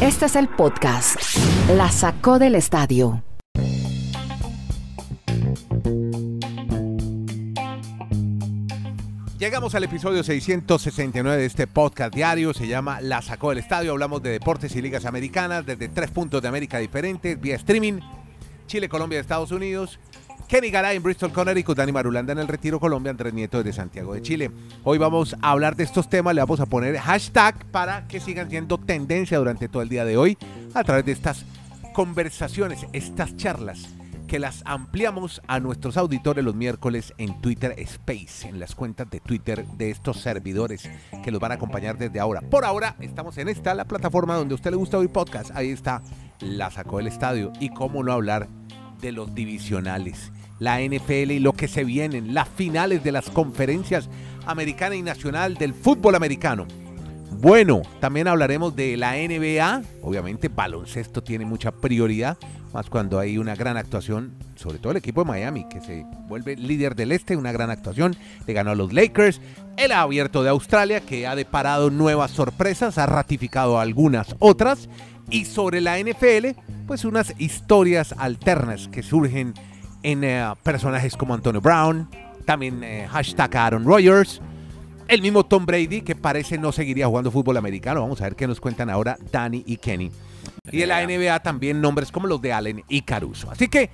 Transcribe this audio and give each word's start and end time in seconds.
Este 0.00 0.26
es 0.26 0.36
el 0.36 0.48
podcast. 0.48 1.16
La 1.76 1.90
sacó 1.90 2.38
del 2.38 2.54
estadio. 2.54 3.22
Llegamos 9.38 9.74
al 9.74 9.84
episodio 9.84 10.22
669 10.22 11.38
de 11.38 11.46
este 11.46 11.66
podcast 11.66 12.14
diario, 12.14 12.52
se 12.52 12.66
llama 12.68 13.00
La 13.00 13.22
sacó 13.22 13.48
del 13.48 13.58
estadio, 13.58 13.92
hablamos 13.92 14.22
de 14.22 14.30
deportes 14.30 14.76
y 14.76 14.82
ligas 14.82 15.06
americanas 15.06 15.64
desde 15.64 15.88
tres 15.88 16.10
puntos 16.10 16.42
de 16.42 16.48
América 16.48 16.76
diferentes, 16.78 17.40
vía 17.40 17.56
streaming, 17.56 18.00
Chile, 18.66 18.88
Colombia, 18.88 19.18
Estados 19.18 19.50
Unidos, 19.50 19.98
Kenny 20.50 20.70
Garay 20.70 20.96
en 20.96 21.02
Bristol, 21.04 21.32
Connecticut, 21.32 21.76
Dani 21.76 21.92
Marulanda 21.92 22.32
en 22.32 22.40
el 22.40 22.48
Retiro, 22.48 22.80
Colombia, 22.80 23.10
Andrés 23.10 23.32
Nieto 23.32 23.58
desde 23.58 23.72
Santiago 23.72 24.14
de 24.14 24.20
Chile. 24.20 24.50
Hoy 24.82 24.98
vamos 24.98 25.36
a 25.40 25.52
hablar 25.52 25.76
de 25.76 25.84
estos 25.84 26.10
temas, 26.10 26.34
le 26.34 26.40
vamos 26.40 26.58
a 26.58 26.66
poner 26.66 26.98
hashtag 26.98 27.66
para 27.66 28.08
que 28.08 28.18
sigan 28.18 28.50
siendo 28.50 28.76
tendencia 28.76 29.38
durante 29.38 29.68
todo 29.68 29.80
el 29.80 29.88
día 29.88 30.04
de 30.04 30.16
hoy 30.16 30.36
a 30.74 30.82
través 30.82 31.04
de 31.04 31.12
estas 31.12 31.44
conversaciones, 31.94 32.84
estas 32.92 33.36
charlas 33.36 33.90
que 34.26 34.40
las 34.40 34.64
ampliamos 34.64 35.40
a 35.46 35.60
nuestros 35.60 35.96
auditores 35.96 36.44
los 36.44 36.56
miércoles 36.56 37.14
en 37.18 37.40
Twitter 37.40 37.76
Space, 37.78 38.48
en 38.48 38.58
las 38.58 38.74
cuentas 38.74 39.08
de 39.08 39.20
Twitter 39.20 39.64
de 39.64 39.90
estos 39.90 40.20
servidores 40.20 40.90
que 41.22 41.30
los 41.30 41.40
van 41.40 41.52
a 41.52 41.56
acompañar 41.56 41.96
desde 41.96 42.18
ahora. 42.18 42.40
Por 42.40 42.64
ahora 42.64 42.96
estamos 42.98 43.38
en 43.38 43.48
esta, 43.48 43.72
la 43.74 43.84
plataforma 43.84 44.34
donde 44.34 44.54
a 44.54 44.56
usted 44.56 44.72
le 44.72 44.76
gusta 44.76 44.98
oír 44.98 45.10
podcast. 45.10 45.52
Ahí 45.54 45.70
está, 45.70 46.02
la 46.40 46.72
sacó 46.72 46.96
del 46.96 47.06
estadio. 47.06 47.52
Y 47.60 47.68
cómo 47.68 48.02
no 48.02 48.12
hablar 48.12 48.48
de 49.00 49.12
los 49.12 49.34
divisionales, 49.34 50.30
la 50.60 50.80
NFL 50.80 51.32
y 51.32 51.40
lo 51.40 51.54
que 51.54 51.66
se 51.66 51.82
vienen, 51.82 52.32
las 52.34 52.48
finales 52.48 53.02
de 53.02 53.10
las 53.10 53.28
conferencias 53.30 54.08
americana 54.46 54.94
y 54.94 55.02
nacional 55.02 55.54
del 55.54 55.74
fútbol 55.74 56.14
americano. 56.14 56.66
Bueno, 57.32 57.80
también 58.00 58.28
hablaremos 58.28 58.76
de 58.76 58.98
la 58.98 59.14
NBA. 59.14 59.82
Obviamente, 60.02 60.48
baloncesto 60.48 61.22
tiene 61.22 61.46
mucha 61.46 61.72
prioridad, 61.72 62.36
más 62.74 62.90
cuando 62.90 63.18
hay 63.18 63.38
una 63.38 63.56
gran 63.56 63.78
actuación, 63.78 64.34
sobre 64.56 64.78
todo 64.78 64.90
el 64.90 64.98
equipo 64.98 65.22
de 65.22 65.28
Miami, 65.28 65.66
que 65.68 65.80
se 65.80 66.04
vuelve 66.28 66.56
líder 66.56 66.94
del 66.94 67.12
este, 67.12 67.36
una 67.36 67.52
gran 67.52 67.70
actuación. 67.70 68.14
Le 68.46 68.52
ganó 68.52 68.72
a 68.72 68.74
los 68.74 68.92
Lakers. 68.92 69.40
El 69.78 69.92
abierto 69.92 70.42
de 70.42 70.50
Australia, 70.50 71.00
que 71.00 71.26
ha 71.26 71.34
deparado 71.34 71.88
nuevas 71.88 72.32
sorpresas, 72.32 72.98
ha 72.98 73.06
ratificado 73.06 73.80
algunas 73.80 74.36
otras. 74.38 74.90
Y 75.30 75.46
sobre 75.46 75.80
la 75.80 75.98
NFL, 75.98 76.60
pues 76.86 77.06
unas 77.06 77.34
historias 77.38 78.14
alternas 78.18 78.88
que 78.88 79.02
surgen 79.02 79.54
en 80.02 80.24
eh, 80.24 80.52
personajes 80.62 81.16
como 81.16 81.34
Antonio 81.34 81.60
Brown, 81.60 82.08
también 82.44 82.82
eh, 82.82 83.06
hashtag 83.10 83.56
Aaron 83.56 83.84
Rodgers 83.84 84.40
el 85.10 85.22
mismo 85.22 85.44
Tom 85.44 85.66
Brady, 85.66 86.02
que 86.02 86.14
parece 86.14 86.56
no 86.56 86.70
seguiría 86.70 87.08
jugando 87.08 87.32
fútbol 87.32 87.56
americano. 87.56 88.00
Vamos 88.00 88.20
a 88.20 88.24
ver 88.24 88.36
qué 88.36 88.46
nos 88.46 88.60
cuentan 88.60 88.88
ahora 88.88 89.18
Danny 89.32 89.64
y 89.66 89.76
Kenny. 89.76 90.12
Y 90.70 90.78
de 90.78 90.86
la 90.86 91.04
NBA 91.04 91.40
también 91.40 91.80
nombres 91.80 92.12
como 92.12 92.28
los 92.28 92.40
de 92.40 92.52
Allen 92.52 92.84
y 92.88 93.02
Caruso. 93.02 93.50
Así 93.50 93.66
que, 93.66 93.90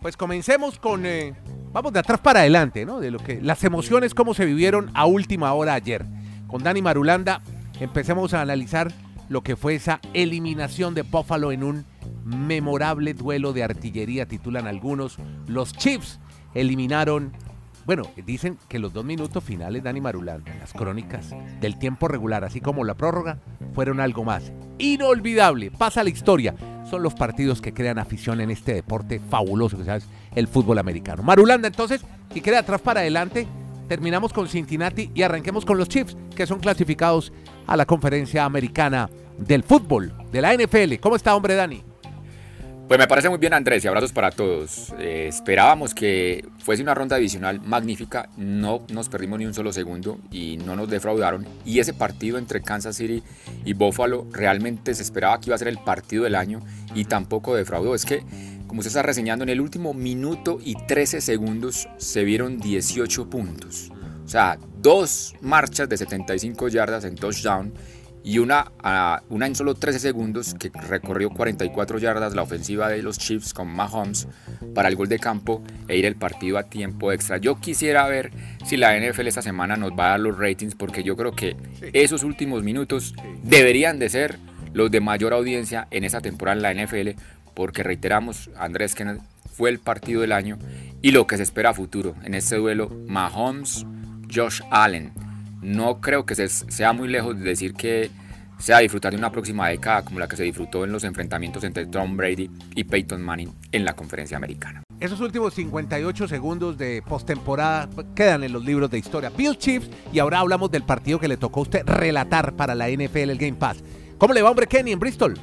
pues 0.00 0.16
comencemos 0.16 0.78
con, 0.78 1.06
eh, 1.06 1.34
vamos 1.72 1.92
de 1.92 1.98
atrás 1.98 2.20
para 2.20 2.40
adelante, 2.40 2.86
¿no? 2.86 3.00
De 3.00 3.10
lo 3.10 3.18
que, 3.18 3.40
las 3.42 3.64
emociones, 3.64 4.14
cómo 4.14 4.32
se 4.32 4.44
vivieron 4.44 4.92
a 4.94 5.06
última 5.06 5.52
hora 5.54 5.74
ayer. 5.74 6.06
Con 6.46 6.62
Dani 6.62 6.82
Marulanda, 6.82 7.42
empecemos 7.80 8.32
a 8.32 8.40
analizar 8.40 8.92
lo 9.28 9.42
que 9.42 9.56
fue 9.56 9.74
esa 9.74 9.98
eliminación 10.12 10.94
de 10.94 11.02
Buffalo 11.02 11.50
en 11.50 11.64
un 11.64 11.84
memorable 12.24 13.14
duelo 13.14 13.52
de 13.52 13.62
artillería, 13.62 14.26
titulan 14.26 14.66
algunos. 14.66 15.18
Los 15.46 15.72
Chiefs 15.72 16.18
eliminaron 16.54 17.32
bueno, 17.86 18.04
dicen 18.24 18.58
que 18.68 18.78
los 18.78 18.94
dos 18.94 19.04
minutos 19.04 19.44
finales, 19.44 19.82
Dani 19.82 20.00
Marulanda, 20.00 20.54
las 20.58 20.72
crónicas 20.72 21.34
del 21.60 21.78
tiempo 21.78 22.08
regular, 22.08 22.42
así 22.42 22.60
como 22.60 22.82
la 22.82 22.94
prórroga, 22.94 23.38
fueron 23.74 24.00
algo 24.00 24.24
más. 24.24 24.52
Inolvidable, 24.78 25.70
pasa 25.70 26.02
la 26.02 26.08
historia. 26.08 26.54
Son 26.88 27.02
los 27.02 27.14
partidos 27.14 27.60
que 27.60 27.74
crean 27.74 27.98
afición 27.98 28.40
en 28.40 28.50
este 28.50 28.72
deporte 28.72 29.20
fabuloso 29.28 29.76
que 29.76 29.84
sabes, 29.84 30.08
el 30.34 30.48
fútbol 30.48 30.78
americano. 30.78 31.22
Marulanda, 31.22 31.68
entonces, 31.68 32.02
si 32.32 32.40
queda 32.40 32.60
atrás 32.60 32.80
para 32.80 33.00
adelante, 33.00 33.46
terminamos 33.86 34.32
con 34.32 34.48
Cincinnati 34.48 35.10
y 35.14 35.20
arranquemos 35.20 35.66
con 35.66 35.76
los 35.76 35.88
Chiefs, 35.88 36.16
que 36.34 36.46
son 36.46 36.60
clasificados 36.60 37.34
a 37.66 37.76
la 37.76 37.84
conferencia 37.84 38.46
americana 38.46 39.10
del 39.36 39.62
fútbol, 39.62 40.14
de 40.32 40.40
la 40.40 40.54
NFL. 40.54 40.94
¿Cómo 41.00 41.16
está, 41.16 41.34
hombre, 41.34 41.54
Dani? 41.54 41.82
Pues 42.86 42.98
me 42.98 43.06
parece 43.06 43.30
muy 43.30 43.38
bien 43.38 43.54
Andrés 43.54 43.82
y 43.82 43.88
abrazos 43.88 44.12
para 44.12 44.30
todos. 44.30 44.92
Eh, 44.98 45.26
esperábamos 45.28 45.94
que 45.94 46.46
fuese 46.58 46.82
una 46.82 46.92
ronda 46.92 47.16
divisional 47.16 47.58
magnífica, 47.62 48.28
no 48.36 48.82
nos 48.92 49.08
perdimos 49.08 49.38
ni 49.38 49.46
un 49.46 49.54
solo 49.54 49.72
segundo 49.72 50.18
y 50.30 50.58
no 50.58 50.76
nos 50.76 50.90
defraudaron. 50.90 51.46
Y 51.64 51.78
ese 51.78 51.94
partido 51.94 52.36
entre 52.36 52.60
Kansas 52.60 52.96
City 52.96 53.22
y 53.64 53.72
Buffalo 53.72 54.26
realmente 54.30 54.94
se 54.94 55.02
esperaba 55.02 55.40
que 55.40 55.48
iba 55.48 55.54
a 55.54 55.58
ser 55.58 55.68
el 55.68 55.78
partido 55.78 56.24
del 56.24 56.34
año 56.34 56.60
y 56.94 57.06
tampoco 57.06 57.56
defraudó. 57.56 57.94
Es 57.94 58.04
que, 58.04 58.22
como 58.66 58.82
se 58.82 58.88
está 58.88 59.02
reseñando, 59.02 59.44
en 59.44 59.48
el 59.48 59.62
último 59.62 59.94
minuto 59.94 60.58
y 60.62 60.74
13 60.74 61.22
segundos 61.22 61.88
se 61.96 62.22
vieron 62.24 62.58
18 62.58 63.30
puntos. 63.30 63.90
O 64.26 64.28
sea, 64.28 64.58
dos 64.82 65.34
marchas 65.40 65.88
de 65.88 65.96
75 65.96 66.68
yardas 66.68 67.06
en 67.06 67.14
touchdown 67.14 67.72
y 68.24 68.38
una, 68.38 68.72
una 69.28 69.46
en 69.46 69.54
solo 69.54 69.74
13 69.74 69.98
segundos 69.98 70.54
que 70.54 70.70
recorrió 70.88 71.28
44 71.28 71.98
yardas 71.98 72.34
la 72.34 72.42
ofensiva 72.42 72.88
de 72.88 73.02
los 73.02 73.18
Chiefs 73.18 73.52
con 73.52 73.68
Mahomes 73.68 74.26
para 74.74 74.88
el 74.88 74.96
gol 74.96 75.08
de 75.08 75.18
campo 75.18 75.62
e 75.88 75.98
ir 75.98 76.06
el 76.06 76.16
partido 76.16 76.56
a 76.56 76.62
tiempo 76.62 77.12
extra. 77.12 77.36
Yo 77.36 77.60
quisiera 77.60 78.08
ver 78.08 78.32
si 78.64 78.78
la 78.78 78.98
NFL 78.98 79.26
esta 79.26 79.42
semana 79.42 79.76
nos 79.76 79.92
va 79.92 80.06
a 80.06 80.10
dar 80.10 80.20
los 80.20 80.38
ratings 80.38 80.74
porque 80.74 81.02
yo 81.02 81.16
creo 81.16 81.32
que 81.32 81.54
esos 81.92 82.24
últimos 82.24 82.62
minutos 82.62 83.14
deberían 83.42 83.98
de 83.98 84.08
ser 84.08 84.38
los 84.72 84.90
de 84.90 85.00
mayor 85.00 85.34
audiencia 85.34 85.86
en 85.90 86.04
esta 86.04 86.22
temporada 86.22 86.56
en 86.56 86.62
la 86.62 86.84
NFL 86.84 87.20
porque 87.52 87.82
reiteramos, 87.82 88.50
Andrés 88.56 88.94
Kenneth 88.94 89.20
fue 89.52 89.68
el 89.68 89.78
partido 89.78 90.22
del 90.22 90.32
año 90.32 90.58
y 91.02 91.10
lo 91.10 91.26
que 91.26 91.36
se 91.36 91.42
espera 91.42 91.70
a 91.70 91.74
futuro 91.74 92.14
en 92.24 92.34
este 92.34 92.56
duelo 92.56 92.88
Mahomes 93.06 93.84
Josh 94.34 94.62
Allen 94.70 95.12
no 95.64 96.00
creo 96.00 96.26
que 96.26 96.34
sea 96.48 96.92
muy 96.92 97.08
lejos 97.08 97.36
de 97.38 97.44
decir 97.44 97.74
que 97.74 98.10
sea 98.58 98.78
disfrutar 98.78 99.12
de 99.12 99.18
una 99.18 99.32
próxima 99.32 99.68
década 99.68 100.04
como 100.04 100.20
la 100.20 100.28
que 100.28 100.36
se 100.36 100.44
disfrutó 100.44 100.84
en 100.84 100.92
los 100.92 101.04
enfrentamientos 101.04 101.64
entre 101.64 101.86
Tom 101.86 102.16
Brady 102.16 102.50
y 102.74 102.84
Peyton 102.84 103.20
Manning 103.20 103.52
en 103.72 103.84
la 103.84 103.94
conferencia 103.94 104.36
americana. 104.36 104.82
Esos 105.00 105.20
últimos 105.20 105.54
58 105.54 106.28
segundos 106.28 106.78
de 106.78 107.02
postemporada 107.02 107.88
quedan 108.14 108.44
en 108.44 108.52
los 108.52 108.64
libros 108.64 108.90
de 108.90 108.98
historia. 108.98 109.30
Bill 109.30 109.58
Chiefs 109.58 109.90
y 110.12 110.18
ahora 110.18 110.38
hablamos 110.38 110.70
del 110.70 110.84
partido 110.84 111.18
que 111.18 111.28
le 111.28 111.36
tocó 111.36 111.60
a 111.60 111.62
usted 111.64 111.84
relatar 111.84 112.54
para 112.54 112.74
la 112.74 112.88
NFL, 112.88 113.30
el 113.30 113.38
Game 113.38 113.54
Pass. 113.54 113.82
¿Cómo 114.18 114.32
le 114.32 114.42
va, 114.42 114.50
hombre 114.50 114.66
Kenny, 114.66 114.92
en 114.92 115.00
Bristol? 115.00 115.34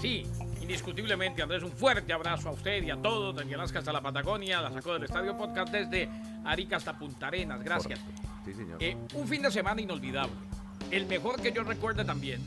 Sí, 0.00 0.24
indiscutiblemente, 0.62 1.42
Andrés, 1.42 1.62
un 1.62 1.72
fuerte 1.72 2.12
abrazo 2.12 2.48
a 2.48 2.52
usted 2.52 2.82
y 2.82 2.90
a 2.90 2.96
todos, 2.96 3.36
desde 3.36 3.54
Alaska 3.54 3.80
hasta 3.80 3.92
la 3.92 4.00
Patagonia, 4.00 4.62
la 4.62 4.72
sacó 4.72 4.94
del 4.94 5.04
Estadio 5.04 5.36
Podcast 5.36 5.70
desde 5.70 6.08
Arica 6.44 6.76
hasta 6.76 6.98
Punta 6.98 7.26
Arenas, 7.26 7.62
gracias. 7.62 8.00
Sí, 8.44 8.54
señor. 8.54 8.82
Eh, 8.82 8.96
un 9.14 9.28
fin 9.28 9.42
de 9.42 9.50
semana 9.50 9.80
inolvidable, 9.80 10.32
el 10.90 11.06
mejor 11.06 11.40
que 11.40 11.52
yo 11.52 11.62
recuerde 11.62 12.04
también, 12.04 12.40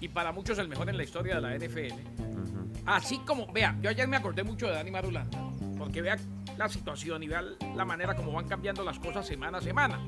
y 0.00 0.08
para 0.08 0.32
muchos 0.32 0.58
el 0.58 0.68
mejor 0.68 0.88
en 0.88 0.96
la 0.96 1.04
historia 1.04 1.36
de 1.36 1.40
la 1.40 1.54
NFL. 1.54 1.94
Así 2.86 3.18
como, 3.18 3.52
vea, 3.52 3.76
yo 3.80 3.90
ayer 3.90 4.08
me 4.08 4.16
acordé 4.16 4.44
mucho 4.44 4.66
de 4.66 4.72
Dani 4.72 4.90
Marulanda, 4.90 5.38
porque 5.76 6.02
vea 6.02 6.16
la 6.56 6.68
situación 6.68 7.22
y 7.22 7.28
vea 7.28 7.42
la 7.76 7.84
manera 7.84 8.14
como 8.14 8.32
van 8.32 8.48
cambiando 8.48 8.82
las 8.82 8.98
cosas 8.98 9.26
semana 9.26 9.58
a 9.58 9.60
semana. 9.60 10.00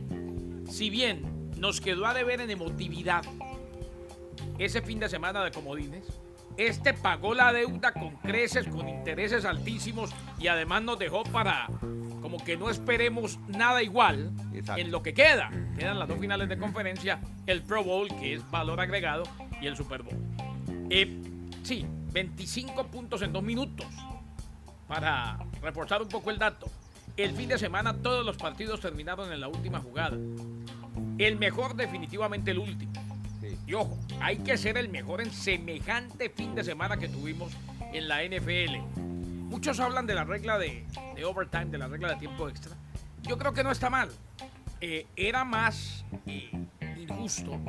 Si 0.69 0.91
bien 0.91 1.51
nos 1.57 1.81
quedó 1.81 2.07
a 2.07 2.15
deber 2.15 2.41
en 2.41 2.51
emotividad 2.51 3.23
ese 4.59 4.83
fin 4.83 4.99
de 4.99 5.09
semana 5.09 5.45
de 5.45 5.51
comodines, 5.51 6.05
este 6.57 6.93
pagó 6.93 7.35
la 7.35 7.53
deuda 7.53 7.93
con 7.93 8.17
creces, 8.17 8.67
con 8.67 8.89
intereses 8.89 9.45
altísimos 9.45 10.11
y 10.39 10.49
además 10.49 10.83
nos 10.83 10.99
dejó 10.99 11.23
para 11.23 11.69
como 12.21 12.43
que 12.43 12.57
no 12.57 12.71
esperemos 12.71 13.39
nada 13.49 13.83
igual 13.83 14.33
en 14.77 14.91
lo 14.91 15.03
que 15.03 15.15
queda. 15.15 15.51
Quedan 15.79 15.99
las 15.99 16.09
dos 16.09 16.19
finales 16.19 16.49
de 16.49 16.59
conferencia, 16.59 17.21
el 17.47 17.63
Pro 17.63 17.83
Bowl, 17.85 18.09
que 18.09 18.35
es 18.35 18.51
valor 18.51 18.81
agregado, 18.81 19.25
y 19.61 19.67
el 19.67 19.77
Super 19.77 20.03
Bowl. 20.03 20.17
Eh, 20.91 21.21
sí, 21.63 21.87
25 22.13 22.87
puntos 22.87 23.23
en 23.23 23.33
dos 23.33 23.43
minutos. 23.43 23.87
Para 24.87 25.39
reforzar 25.63 26.03
un 26.03 26.09
poco 26.09 26.31
el 26.31 26.39
dato, 26.39 26.67
el 27.17 27.33
fin 27.33 27.49
de 27.49 27.59
semana 27.59 27.95
todos 27.95 28.25
los 28.25 28.37
partidos 28.37 28.81
terminaron 28.81 29.33
en 29.33 29.41
la 29.41 29.49
última 29.49 29.81
jugada. 29.81 30.17
El 31.19 31.37
mejor 31.39 31.77
definitivamente 31.77 32.51
el 32.51 32.59
último. 32.59 32.93
Y 33.67 33.75
ojo, 33.75 33.99
hay 34.21 34.39
que 34.39 34.57
ser 34.57 34.77
el 34.79 34.89
mejor 34.89 35.21
en 35.21 35.31
semejante 35.31 36.29
fin 36.31 36.55
de 36.55 36.65
semana 36.65 36.97
que 36.97 37.09
tuvimos 37.09 37.53
en 37.93 38.09
la 38.09 38.25
NFL. 38.25 39.20
Muchos 39.51 39.81
hablan 39.81 40.07
de 40.07 40.15
la 40.15 40.23
regla 40.23 40.59
de, 40.59 40.85
overtime, 41.27 41.67
de 41.67 41.79
la 41.79 41.89
regla 41.89 42.11
de 42.11 42.17
tiempo 42.17 42.49
extra. 42.49 42.73
Yo 43.23 43.37
creo 43.37 43.53
que 43.53 43.65
no 43.65 43.73
está 43.73 43.91
mal. 43.91 44.09
Eh, 44.81 45.09
era 45.17 45.45
más 45.45 46.05
eh, 46.25 46.53
injusto 46.97 47.61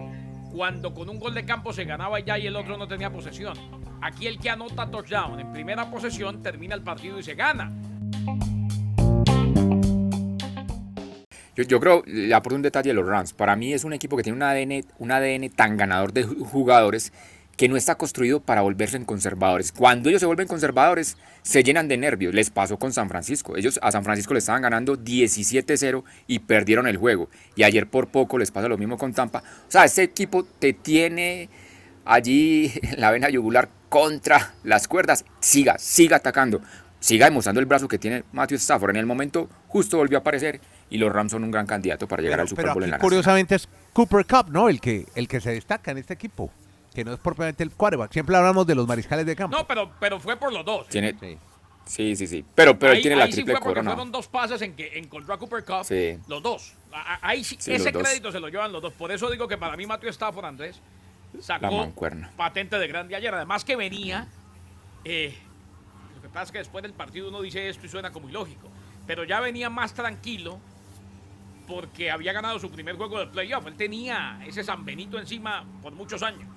cuando 0.52 0.94
con 0.94 1.10
un 1.10 1.20
gol 1.20 1.34
de 1.34 1.44
campo 1.44 1.74
se 1.74 1.84
ganaba 1.86 2.20
ya 2.20 2.38
y 2.38 2.46
el 2.46 2.56
otro 2.56 2.78
no 2.78 2.88
tenía 2.88 3.12
posesión. 3.12 3.58
Aquí 4.00 4.28
el 4.28 4.38
que 4.38 4.52
anota 4.52 4.92
touchdown 4.92 5.40
en 5.40 5.52
primera 5.52 5.90
posesión 5.90 6.44
termina 6.44 6.76
el 6.76 6.84
partido 6.84 7.18
y 7.18 7.24
se 7.24 7.34
gana. 7.34 7.72
Yo, 11.56 11.80
creo, 11.80 12.04
le 12.06 12.34
aporto 12.34 12.56
un 12.56 12.62
detalle 12.62 12.90
de 12.90 12.94
los 12.94 13.08
Rams. 13.08 13.34
Para 13.34 13.56
mí 13.56 13.74
es 13.74 13.84
un 13.84 13.94
equipo 13.94 14.16
que 14.16 14.24
tiene 14.24 14.38
un 14.38 14.44
ADN, 14.44 14.86
un 15.00 15.12
ADN 15.12 15.50
tan 15.50 15.78
ganador 15.78 16.14
de 16.14 16.24
jugadores 16.26 17.12
que 17.62 17.70
no 17.70 17.78
está 17.78 17.94
construido 17.94 18.40
para 18.40 18.62
volverse 18.62 18.98
en 18.98 19.06
conservadores. 19.06 19.72
Cuando 19.72 20.10
ellos 20.10 20.20
se 20.20 20.26
vuelven 20.26 20.48
conservadores, 20.48 21.16
se 21.44 21.62
llenan 21.62 21.88
de 21.88 21.96
nervios. 21.96 22.34
Les 22.34 22.50
pasó 22.50 22.80
con 22.80 22.92
San 22.92 23.08
Francisco. 23.08 23.56
Ellos 23.56 23.80
a 23.84 23.92
San 23.92 24.04
Francisco 24.04 24.34
le 24.34 24.40
estaban 24.40 24.64
ganando 24.64 24.98
17-0 24.98 26.04
y 26.26 26.40
perdieron 26.40 26.88
el 26.88 26.98
juego. 26.98 27.30
Y 27.56 27.62
ayer 27.62 27.86
por 27.86 28.08
poco 28.08 28.40
les 28.40 28.50
pasa 28.50 28.68
lo 28.68 28.80
mismo 28.80 28.98
con 28.98 29.14
Tampa. 29.14 29.44
O 29.68 29.72
sea, 29.72 29.86
este 29.86 30.02
equipo 30.02 30.44
te 30.44 30.74
tiene 30.74 31.50
allí 32.04 32.74
la 32.98 33.12
vena 33.12 33.30
yugular 33.30 33.70
contra 33.90 34.56
las 34.64 34.88
cuerdas. 34.88 35.24
Siga, 35.40 35.78
siga 35.78 36.18
atacando. 36.18 36.62
Siga 37.00 37.28
demostrando 37.28 37.60
el 37.60 37.68
brazo 37.68 37.88
que 37.88 38.00
tiene 38.00 38.24
Matthew 38.32 38.58
Stafford. 38.58 38.90
En 38.90 38.98
el 38.98 39.06
momento 39.06 39.48
justo 39.68 39.98
volvió 39.98 40.18
a 40.18 40.22
aparecer 40.22 40.60
y 40.90 40.98
los 40.98 41.14
Rams 41.14 41.32
son 41.32 41.44
un 41.44 41.52
gran 41.52 41.68
candidato 41.68 42.08
para 42.08 42.24
llegar 42.24 42.40
al 42.40 42.48
Super 42.48 42.74
Bowl 42.74 42.86
en 42.86 42.90
la 42.90 42.98
Curiosamente 42.98 43.54
es 43.54 43.70
Cooper 43.94 44.26
Cup, 44.26 44.50
¿no? 44.50 44.68
El 44.68 44.82
que, 44.82 45.06
el 45.14 45.28
que 45.28 45.40
se 45.40 45.52
destaca 45.52 45.92
en 45.92 46.00
este 46.00 46.16
equipo 46.16 46.52
que 46.94 47.06
no 47.06 47.14
es 47.14 47.20
propiamente 47.20 47.64
el 47.64 47.72
quarterback. 47.72 48.12
Siempre 48.12 48.36
hablamos 48.36 48.68
de 48.68 48.76
los 48.76 48.88
mariscales 48.88 49.26
de 49.26 49.36
campo. 49.36 49.58
No, 49.58 49.66
pero, 49.66 49.92
pero 50.00 50.20
fue 50.20 50.36
por 50.38 50.52
los 50.52 50.66
dos. 50.66 50.88
Tiene, 50.90 51.16
sí. 51.86 52.16
sí, 52.16 52.28
sí, 52.28 52.46
Pero, 52.54 52.78
pero 52.78 52.94
él 52.94 53.02
tiene 53.02 53.16
la 53.16 53.30
triple 53.30 53.56
sí 53.56 53.62
corona. 53.62 53.92
Fueron 53.92 54.12
dos 54.12 54.28
pases 54.28 54.62
en 54.62 54.76
que 54.76 54.98
encontró 54.98 55.34
a 55.34 55.40
Cooper 55.40 55.64
Cup. 55.64 55.86
Sí. 55.86 56.18
Los 56.28 56.44
dos. 56.44 56.74
Ahí 57.22 57.44
sí, 57.44 57.58
ese 57.66 57.94
crédito 57.94 58.32
se 58.32 58.40
lo 58.40 58.50
llevan 58.50 58.72
los 58.72 58.82
dos. 58.82 58.94
Por 58.94 59.12
eso 59.12 59.30
digo 59.32 59.48
que 59.48 59.58
para 59.58 59.78
mí 59.78 59.86
Matthew 59.86 60.10
Stafford, 60.10 60.46
Andrés, 60.46 60.82
sacó 61.40 61.94
patente 62.36 62.78
de 62.78 62.88
grande 62.88 63.16
ayer. 63.16 63.34
Además 63.34 63.64
que 63.64 63.76
venía... 63.76 64.28
Eh, 65.04 65.36
lo 66.16 66.22
que 66.22 66.30
pasa 66.30 66.44
es 66.44 66.52
que 66.52 66.58
después 66.60 66.84
del 66.84 66.94
partido 66.94 67.30
uno 67.30 67.42
dice 67.42 67.68
esto 67.68 67.86
y 67.86 67.90
suena 67.90 68.12
como 68.12 68.30
ilógico. 68.30 68.70
Pero 69.08 69.24
ya 69.24 69.40
venía 69.40 69.70
más 69.70 69.94
tranquilo 69.94 70.60
porque 71.68 72.12
había 72.12 72.34
ganado 72.34 72.60
su 72.60 72.70
primer 72.70 72.98
juego 72.98 73.18
de 73.20 73.28
playoff. 73.28 73.66
Él 73.66 73.76
tenía 73.76 74.40
ese 74.46 74.64
San 74.64 74.86
Benito 74.86 75.18
encima 75.18 75.66
por 75.82 75.94
muchos 75.94 76.22
años. 76.22 76.51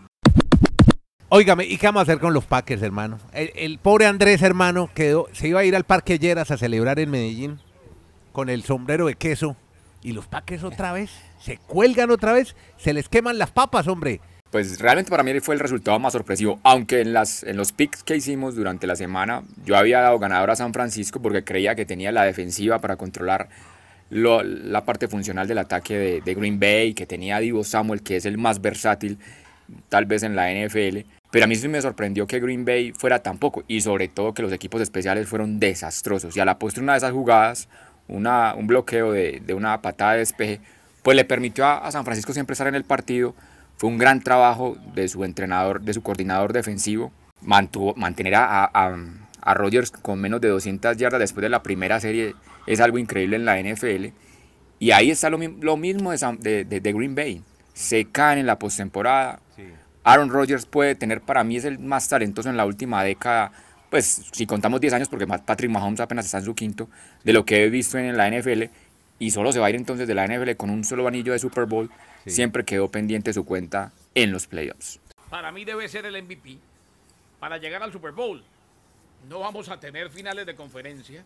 Óigame, 1.36 1.64
¿y 1.64 1.78
qué 1.78 1.88
vamos 1.88 1.98
a 1.98 2.02
hacer 2.04 2.20
con 2.20 2.32
los 2.32 2.44
Packers, 2.44 2.80
hermano? 2.80 3.18
El, 3.32 3.80
pobre 3.80 4.06
Andrés, 4.06 4.40
hermano, 4.42 4.88
quedó, 4.94 5.26
se 5.32 5.48
iba 5.48 5.58
a 5.58 5.64
ir 5.64 5.74
al 5.74 5.82
Parque 5.82 6.20
Lleras 6.20 6.52
a 6.52 6.56
celebrar 6.56 7.00
en 7.00 7.10
Medellín 7.10 7.58
con 8.30 8.48
el 8.48 8.62
sombrero 8.62 9.06
de 9.06 9.16
queso. 9.16 9.56
Y 10.00 10.12
los 10.12 10.28
Packers 10.28 10.62
otra 10.62 10.92
vez, 10.92 11.10
se 11.40 11.56
cuelgan 11.56 12.12
otra 12.12 12.32
vez, 12.32 12.54
se 12.76 12.92
les 12.92 13.08
queman 13.08 13.36
las 13.36 13.50
papas, 13.50 13.88
hombre. 13.88 14.20
Pues 14.52 14.78
realmente 14.78 15.10
para 15.10 15.24
mí 15.24 15.40
fue 15.40 15.56
el 15.56 15.60
resultado 15.60 15.98
más 15.98 16.12
sorpresivo, 16.12 16.60
aunque 16.62 17.00
en, 17.00 17.12
las, 17.12 17.42
en 17.42 17.56
los 17.56 17.72
picks 17.72 18.04
que 18.04 18.14
hicimos 18.14 18.54
durante 18.54 18.86
la 18.86 18.94
semana 18.94 19.42
yo 19.64 19.76
había 19.76 20.02
dado 20.02 20.20
ganador 20.20 20.52
a 20.52 20.54
San 20.54 20.72
Francisco 20.72 21.20
porque 21.20 21.42
creía 21.42 21.74
que 21.74 21.84
tenía 21.84 22.12
la 22.12 22.22
defensiva 22.22 22.78
para 22.78 22.94
controlar 22.94 23.48
la 24.08 24.84
parte 24.84 25.08
funcional 25.08 25.48
del 25.48 25.58
ataque 25.58 25.98
de, 25.98 26.20
de, 26.20 26.34
Green 26.36 26.60
Bay, 26.60 26.94
que 26.94 27.06
tenía 27.06 27.38
a 27.38 27.40
Divo 27.40 27.64
Samuel, 27.64 28.02
que 28.02 28.14
es 28.14 28.24
el 28.24 28.38
más 28.38 28.60
versátil 28.60 29.18
tal 29.88 30.06
vez 30.06 30.22
en 30.22 30.36
la 30.36 30.52
NFL. 30.52 30.98
Pero 31.34 31.46
a 31.46 31.48
mí 31.48 31.56
sí 31.56 31.66
me 31.66 31.82
sorprendió 31.82 32.28
que 32.28 32.38
Green 32.38 32.64
Bay 32.64 32.92
fuera 32.92 33.18
tan 33.18 33.38
poco 33.38 33.64
y 33.66 33.80
sobre 33.80 34.06
todo 34.06 34.34
que 34.34 34.42
los 34.42 34.52
equipos 34.52 34.80
especiales 34.80 35.26
fueron 35.26 35.58
desastrosos. 35.58 36.36
Y 36.36 36.38
a 36.38 36.44
la 36.44 36.60
postre 36.60 36.80
una 36.80 36.92
de 36.92 36.98
esas 36.98 37.10
jugadas, 37.10 37.68
una, 38.06 38.54
un 38.54 38.68
bloqueo 38.68 39.10
de, 39.10 39.42
de, 39.44 39.52
una 39.52 39.82
patada 39.82 40.12
de 40.12 40.18
despeje, 40.18 40.60
pues 41.02 41.16
le 41.16 41.24
permitió 41.24 41.66
a, 41.66 41.90
San 41.90 42.04
Francisco 42.04 42.32
siempre 42.32 42.52
estar 42.52 42.68
en 42.68 42.76
el 42.76 42.84
partido. 42.84 43.34
Fue 43.78 43.90
un 43.90 43.98
gran 43.98 44.20
trabajo 44.20 44.76
de 44.94 45.08
su 45.08 45.24
entrenador, 45.24 45.80
de 45.80 45.92
su 45.92 46.04
coordinador 46.04 46.52
defensivo. 46.52 47.10
Mantuvo, 47.40 47.96
mantener 47.96 48.36
a, 48.36 48.70
a, 48.72 48.96
a 49.40 49.54
Rodgers 49.54 49.90
con 49.90 50.20
menos 50.20 50.40
de 50.40 50.50
200 50.50 50.96
yardas 50.96 51.18
después 51.18 51.42
de 51.42 51.48
la 51.48 51.64
primera 51.64 51.98
serie 51.98 52.36
es 52.68 52.78
algo 52.78 52.96
increíble 52.98 53.34
en 53.34 53.44
la 53.44 53.60
NFL. 53.60 54.06
Y 54.78 54.92
ahí 54.92 55.10
está 55.10 55.30
lo, 55.30 55.38
lo 55.38 55.76
mismo 55.76 56.12
de, 56.12 56.64
de, 56.64 56.80
de, 56.80 56.92
Green 56.92 57.16
Bay. 57.16 57.42
Se 57.72 58.04
caen 58.04 58.38
en 58.38 58.46
la 58.46 58.60
postemporada, 58.60 59.40
Aaron 60.04 60.28
Rodgers 60.28 60.66
puede 60.66 60.94
tener, 60.94 61.22
para 61.22 61.44
mí 61.44 61.56
es 61.56 61.64
el 61.64 61.78
más 61.78 62.08
talentoso 62.08 62.50
en 62.50 62.58
la 62.58 62.66
última 62.66 63.02
década, 63.02 63.52
pues 63.88 64.26
si 64.32 64.46
contamos 64.46 64.80
10 64.80 64.92
años, 64.92 65.08
porque 65.08 65.26
Patrick 65.26 65.70
Mahomes 65.70 66.00
apenas 66.00 66.26
está 66.26 66.38
en 66.38 66.44
su 66.44 66.54
quinto, 66.54 66.88
de 67.24 67.32
lo 67.32 67.46
que 67.46 67.64
he 67.64 67.70
visto 67.70 67.96
en 67.96 68.14
la 68.16 68.30
NFL, 68.30 68.64
y 69.18 69.30
solo 69.30 69.50
se 69.50 69.60
va 69.60 69.66
a 69.66 69.70
ir 69.70 69.76
entonces 69.76 70.06
de 70.06 70.14
la 70.14 70.26
NFL 70.26 70.56
con 70.56 70.68
un 70.68 70.84
solo 70.84 71.08
anillo 71.08 71.32
de 71.32 71.38
Super 71.38 71.64
Bowl, 71.64 71.90
siempre 72.26 72.64
quedó 72.64 72.90
pendiente 72.90 73.32
su 73.32 73.46
cuenta 73.46 73.92
en 74.14 74.30
los 74.30 74.46
playoffs. 74.46 75.00
Para 75.30 75.50
mí 75.52 75.64
debe 75.64 75.88
ser 75.88 76.04
el 76.04 76.22
MVP 76.22 76.58
para 77.40 77.56
llegar 77.56 77.82
al 77.82 77.92
Super 77.92 78.12
Bowl. 78.12 78.44
No 79.28 79.40
vamos 79.40 79.70
a 79.70 79.80
tener 79.80 80.10
finales 80.10 80.44
de 80.44 80.54
conferencia, 80.54 81.24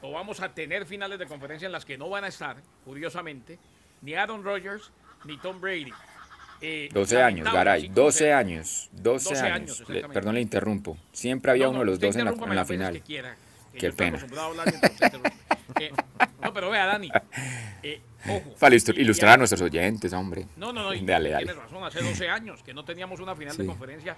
o 0.00 0.12
vamos 0.12 0.40
a 0.40 0.54
tener 0.54 0.86
finales 0.86 1.18
de 1.18 1.26
conferencia 1.26 1.66
en 1.66 1.72
las 1.72 1.84
que 1.84 1.98
no 1.98 2.08
van 2.08 2.24
a 2.24 2.28
estar, 2.28 2.56
curiosamente, 2.86 3.58
ni 4.00 4.14
Aaron 4.14 4.42
Rodgers 4.42 4.90
ni 5.26 5.36
Tom 5.36 5.60
Brady. 5.60 5.92
12 6.60 7.16
eh, 7.16 7.22
años, 7.22 7.50
Garay, 7.50 7.88
12 7.88 8.32
años, 8.32 8.90
12, 8.92 9.38
años. 9.38 9.82
perdón, 10.12 10.34
le 10.34 10.42
interrumpo. 10.42 10.98
Siempre 11.10 11.52
había 11.52 11.68
uno 11.70 11.80
de 11.80 11.86
los 11.86 11.98
dos 11.98 12.14
en 12.16 12.26
la, 12.26 12.64
final. 12.64 13.02
Qué 13.04 13.92
pena. 13.92 14.24
Eh, 15.80 15.92
no, 16.42 16.52
pero 16.52 16.68
vea, 16.68 16.84
Dani. 16.84 17.08
Eh, 17.82 18.00
Para 18.58 18.74
ilustrar 18.74 19.34
a 19.34 19.36
nuestros 19.36 19.62
oyentes, 19.62 20.12
hombre. 20.12 20.46
No, 20.56 20.72
no, 20.72 20.82
no. 20.82 21.06
Dale, 21.06 21.30
dale. 21.30 21.46
Tienes 21.46 21.56
razón, 21.56 21.84
hace 21.84 22.02
12 22.02 22.28
años 22.28 22.62
que 22.64 22.74
no 22.74 22.84
teníamos 22.84 23.20
una 23.20 23.36
final 23.36 23.56
de 23.56 23.64
conferencia 23.64 24.16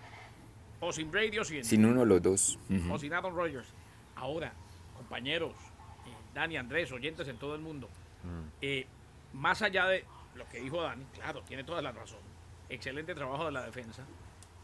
o 0.81 0.93
sin 0.93 1.11
Brady 1.11 1.39
o 1.39 1.45
sin. 1.45 1.63
Sin 1.63 1.85
uno 1.85 2.01
de 2.01 2.07
los 2.07 2.23
dos. 2.23 2.59
O 2.91 2.99
sin 2.99 3.13
Adam 3.13 3.35
Rogers. 3.35 3.69
Ahora, 4.17 4.55
compañeros, 4.97 5.53
Dani, 6.35 6.57
Andrés, 6.57 6.91
oyentes 6.91 7.29
en 7.29 7.37
todo 7.37 7.55
el 7.55 7.61
mundo. 7.61 7.89
Mm. 8.25 9.37
más 9.39 9.61
allá 9.61 9.87
de 9.87 10.05
lo 10.35 10.49
que 10.49 10.61
dijo 10.61 10.83
Dani, 10.83 11.05
claro, 11.13 11.43
tiene 11.43 11.65
toda 11.65 11.83
la 11.83 11.93
razón 11.93 12.21
excelente 12.69 13.15
trabajo 13.15 13.47
de 13.47 13.53
la 13.53 13.63
defensa, 13.63 14.03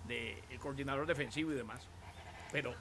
del 0.07 0.59
coordinador 0.59 1.07
defensivo 1.07 1.53
y 1.53 1.55
demás. 1.55 1.87
Pero 2.51 2.75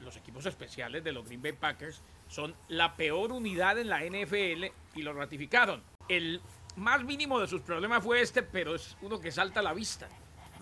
los 0.00 0.16
equipos 0.16 0.46
especiales 0.46 1.02
de 1.02 1.12
los 1.12 1.24
Green 1.24 1.42
Bay 1.42 1.52
Packers 1.52 2.02
son 2.28 2.54
la 2.68 2.94
peor 2.94 3.32
unidad 3.32 3.78
en 3.78 3.88
la 3.88 4.00
NFL 4.04 4.66
y 4.94 5.02
lo 5.02 5.12
ratificaron. 5.12 5.82
El 6.08 6.40
más 6.76 7.04
mínimo 7.04 7.40
de 7.40 7.48
sus 7.48 7.62
problemas 7.62 8.02
fue 8.02 8.20
este, 8.20 8.42
pero 8.42 8.74
es 8.74 8.96
uno 9.02 9.20
que 9.20 9.32
salta 9.32 9.60
a 9.60 9.62
la 9.62 9.72
vista. 9.72 10.08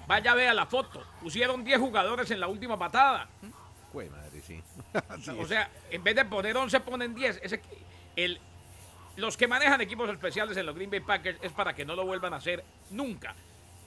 Vaya, 0.07 0.35
vea 0.35 0.55
la 0.55 0.67
foto. 0.67 1.05
Pusieron 1.21 1.63
10 1.63 1.79
jugadores 1.79 2.31
en 2.31 2.41
la 2.41 2.49
última 2.49 2.79
patada. 2.79 3.29
madre, 3.93 4.41
sí. 4.43 4.63
o 5.39 5.47
sea, 5.47 5.71
en 5.91 6.03
vez 6.03 6.17
de 6.17 6.25
poner 6.25 6.57
11, 6.57 6.81
ponen 6.81 7.15
10. 7.15 7.41
Ese, 7.43 7.61
el, 8.17 8.41
los 9.17 9.37
que 9.37 9.49
manejan 9.49 9.81
equipos 9.81 10.09
especiales 10.09 10.57
en 10.57 10.67
los 10.67 10.75
Green 10.75 10.91
Bay 10.91 11.01
Packers 11.01 11.39
es 11.43 11.53
para 11.53 11.75
que 11.75 11.85
no 11.85 11.95
lo 11.95 12.07
vuelvan 12.07 12.33
a 12.33 12.37
hacer 12.37 12.65
nunca. 12.91 13.35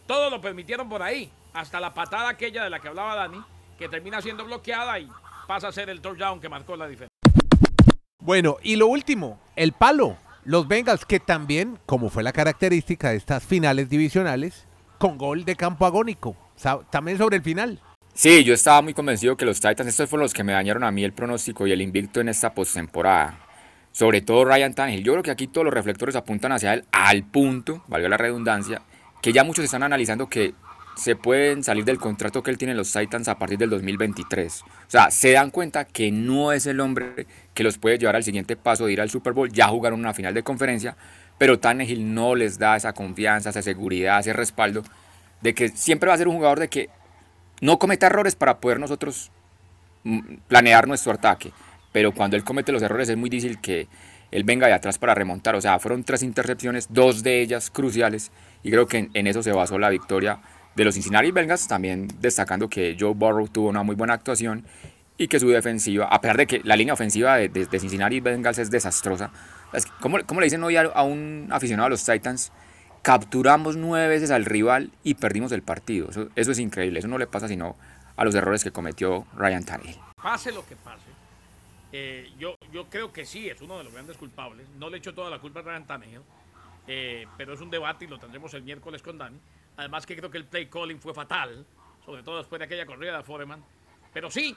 Todo 0.05 0.29
lo 0.29 0.41
permitieron 0.41 0.89
por 0.89 1.01
ahí. 1.01 1.31
Hasta 1.53 1.79
la 1.79 1.93
patada 1.93 2.29
aquella 2.29 2.63
de 2.63 2.69
la 2.69 2.79
que 2.79 2.87
hablaba 2.87 3.15
Dani, 3.15 3.41
que 3.77 3.89
termina 3.89 4.21
siendo 4.21 4.45
bloqueada 4.45 4.99
y 4.99 5.07
pasa 5.47 5.69
a 5.69 5.71
ser 5.71 5.89
el 5.89 6.01
touchdown 6.01 6.39
que 6.39 6.49
marcó 6.49 6.75
la 6.75 6.87
diferencia. 6.87 7.09
Bueno, 8.19 8.57
y 8.63 8.75
lo 8.75 8.87
último, 8.87 9.39
el 9.55 9.73
palo. 9.73 10.17
Los 10.45 10.67
Bengals, 10.67 11.05
que 11.05 11.21
también, 11.21 11.79
como 11.85 12.09
fue 12.09 12.21
la 12.21 12.33
característica 12.33 13.11
de 13.11 13.15
estas 13.15 13.43
finales 13.43 13.89
divisionales, 13.89 14.65
con 14.97 15.17
gol 15.17 15.45
de 15.45 15.55
campo 15.55 15.85
agónico. 15.85 16.35
También 16.89 17.17
sobre 17.17 17.37
el 17.37 17.43
final. 17.43 17.79
Sí, 18.13 18.43
yo 18.43 18.53
estaba 18.53 18.81
muy 18.81 18.93
convencido 18.93 19.37
que 19.37 19.45
los 19.45 19.59
Titans, 19.59 19.87
estos 19.87 20.09
fueron 20.09 20.23
los 20.23 20.33
que 20.33 20.43
me 20.43 20.51
dañaron 20.51 20.83
a 20.83 20.91
mí 20.91 21.03
el 21.03 21.13
pronóstico 21.13 21.65
y 21.65 21.71
el 21.71 21.81
invicto 21.81 22.19
en 22.19 22.29
esta 22.29 22.53
postemporada. 22.53 23.39
Sobre 23.93 24.21
todo 24.21 24.43
Ryan 24.43 24.73
Tannehill. 24.73 25.03
Yo 25.03 25.13
creo 25.13 25.23
que 25.23 25.31
aquí 25.31 25.47
todos 25.47 25.63
los 25.63 25.73
reflectores 25.73 26.15
apuntan 26.15 26.51
hacia 26.51 26.73
él 26.73 26.83
al 26.91 27.23
punto, 27.23 27.83
valga 27.87 28.09
la 28.09 28.17
redundancia, 28.17 28.81
que 29.21 29.31
ya 29.31 29.45
muchos 29.45 29.63
están 29.63 29.83
analizando 29.83 30.27
que 30.27 30.53
se 30.95 31.15
pueden 31.15 31.63
salir 31.63 31.85
del 31.85 31.99
contrato 31.99 32.43
que 32.43 32.51
él 32.51 32.57
tiene 32.57 32.71
en 32.71 32.77
los 32.77 32.91
Titans 32.91 33.27
a 33.27 33.37
partir 33.37 33.57
del 33.57 33.69
2023. 33.69 34.61
O 34.61 34.65
sea, 34.87 35.11
se 35.11 35.31
dan 35.31 35.51
cuenta 35.51 35.85
que 35.85 36.11
no 36.11 36.51
es 36.51 36.65
el 36.65 36.79
hombre 36.79 37.27
que 37.53 37.63
los 37.63 37.77
puede 37.77 37.97
llevar 37.97 38.15
al 38.15 38.23
siguiente 38.23 38.55
paso 38.55 38.85
de 38.85 38.93
ir 38.93 39.01
al 39.01 39.09
Super 39.09 39.33
Bowl. 39.33 39.51
Ya 39.51 39.67
jugaron 39.67 39.99
una 39.99 40.13
final 40.13 40.33
de 40.33 40.43
conferencia, 40.43 40.95
pero 41.37 41.59
Tannehill 41.59 42.13
no 42.13 42.35
les 42.35 42.59
da 42.59 42.75
esa 42.75 42.93
confianza, 42.93 43.51
esa 43.51 43.61
seguridad, 43.61 44.19
ese 44.19 44.33
respaldo 44.33 44.83
de 45.41 45.53
que 45.53 45.69
siempre 45.69 46.07
va 46.07 46.15
a 46.15 46.17
ser 46.17 46.27
un 46.27 46.35
jugador 46.35 46.59
de 46.59 46.67
que 46.67 46.89
no 47.61 47.77
cometa 47.77 48.07
errores 48.07 48.35
para 48.35 48.59
poder 48.59 48.79
nosotros 48.79 49.31
mm, 50.03 50.35
planear 50.47 50.87
nuestro 50.87 51.13
ataque. 51.13 51.51
Pero 51.93 52.11
cuando 52.11 52.35
él 52.35 52.43
comete 52.43 52.73
los 52.73 52.81
errores 52.81 53.07
es 53.07 53.15
muy 53.15 53.29
difícil 53.29 53.61
que 53.61 53.87
él 54.31 54.43
venga 54.43 54.67
de 54.67 54.73
atrás 54.73 54.97
para 54.97 55.15
remontar. 55.15 55.55
O 55.55 55.61
sea, 55.61 55.79
fueron 55.79 56.03
tres 56.03 56.23
intercepciones, 56.23 56.87
dos 56.89 57.23
de 57.23 57.41
ellas 57.41 57.69
cruciales 57.69 58.31
y 58.63 58.71
creo 58.71 58.87
que 58.87 59.09
en, 59.13 59.27
eso 59.27 59.43
se 59.43 59.51
basó 59.51 59.77
la 59.77 59.89
victoria 59.89 60.39
de 60.75 60.83
los 60.83 60.95
Cincinnati 60.95 61.31
Bengals, 61.31 61.67
también 61.67 62.07
destacando 62.19 62.67
que 62.67 62.97
Joe 62.99 63.13
Burrow 63.13 63.47
tuvo 63.47 63.69
una 63.69 63.83
muy 63.83 63.95
buena 63.95 64.13
actuación 64.13 64.65
y 65.17 65.27
que 65.27 65.39
su 65.39 65.49
defensiva, 65.49 66.05
a 66.05 66.19
pesar 66.19 66.37
de 66.37 66.47
que 66.47 66.61
la 66.63 66.75
línea 66.75 66.95
ofensiva 66.95 67.35
de, 67.35 67.49
de, 67.49 67.79
Cincinnati 67.79 68.19
Bengals 68.19 68.57
es 68.57 68.71
desastrosa, 68.71 69.31
¿cómo, 70.01 70.17
¿cómo, 70.25 70.39
le 70.39 70.47
dicen 70.47 70.63
hoy 70.63 70.77
a, 70.77 71.03
un 71.03 71.47
aficionado 71.51 71.87
a 71.87 71.89
los 71.89 72.03
Titans? 72.03 72.51
Capturamos 73.03 73.75
nueve 73.75 74.07
veces 74.07 74.31
al 74.31 74.45
rival 74.45 74.91
y 75.03 75.13
perdimos 75.15 75.51
el 75.51 75.61
partido. 75.61 76.09
Eso, 76.09 76.29
eso 76.35 76.51
es 76.51 76.57
increíble, 76.57 76.99
eso 76.99 77.07
no 77.07 77.19
le 77.19 77.27
pasa 77.27 77.47
sino 77.47 77.75
a 78.15 78.23
los 78.23 78.33
errores 78.33 78.63
que 78.63 78.71
cometió 78.71 79.27
Ryan 79.35 79.63
Tannehill. 79.63 79.99
Pase 80.15 80.51
lo 80.51 80.65
que 80.65 80.75
pase, 80.77 81.12
eh, 81.93 82.33
yo, 82.37 82.57
yo 82.73 82.89
creo 82.89 83.13
que 83.13 83.25
sí, 83.25 83.47
es 83.47 83.61
uno 83.61 83.77
de 83.77 83.85
los 83.85 83.93
grandes 83.93 84.17
culpables. 84.17 84.67
No 84.77 84.89
le 84.89 84.97
echo 84.97 85.13
toda 85.13 85.29
la 85.29 85.39
culpa 85.39 85.61
a 85.61 85.63
Ryan 85.63 85.87
Tannehill. 85.87 86.21
Eh, 86.85 87.25
pero 87.37 87.53
es 87.53 87.61
un 87.61 87.69
debate 87.69 88.03
y 88.03 88.07
lo 88.09 88.19
tendremos 88.19 88.53
el 88.53 88.63
miércoles 88.63 89.01
con 89.01 89.17
Dani. 89.17 89.39
Además 89.77 90.05
que 90.05 90.17
creo 90.17 90.29
que 90.29 90.37
el 90.37 90.45
play 90.45 90.67
calling 90.67 90.99
fue 90.99 91.13
fatal 91.13 91.65
sobre 92.05 92.23
todo 92.23 92.37
después 92.37 92.59
de 92.59 92.65
aquella 92.65 92.85
corrida 92.85 93.17
de 93.17 93.23
Foreman. 93.23 93.63
Pero 94.13 94.29
sí, 94.29 94.55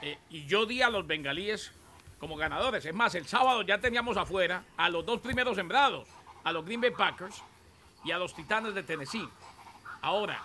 eh, 0.00 0.18
y 0.30 0.46
yo 0.46 0.66
di 0.66 0.82
a 0.82 0.90
los 0.90 1.06
bengalíes 1.06 1.72
como 2.18 2.36
ganadores. 2.36 2.84
Es 2.84 2.94
más, 2.94 3.14
el 3.14 3.26
sábado 3.26 3.62
ya 3.62 3.78
teníamos 3.78 4.16
afuera 4.16 4.64
a 4.76 4.88
los 4.88 5.04
dos 5.04 5.20
primeros 5.20 5.56
sembrados, 5.56 6.08
a 6.44 6.52
los 6.52 6.64
Green 6.64 6.80
Bay 6.80 6.90
Packers 6.90 7.42
y 8.04 8.10
a 8.10 8.18
los 8.18 8.34
Titanes 8.34 8.74
de 8.74 8.82
Tennessee. 8.82 9.28
Ahora, 10.00 10.42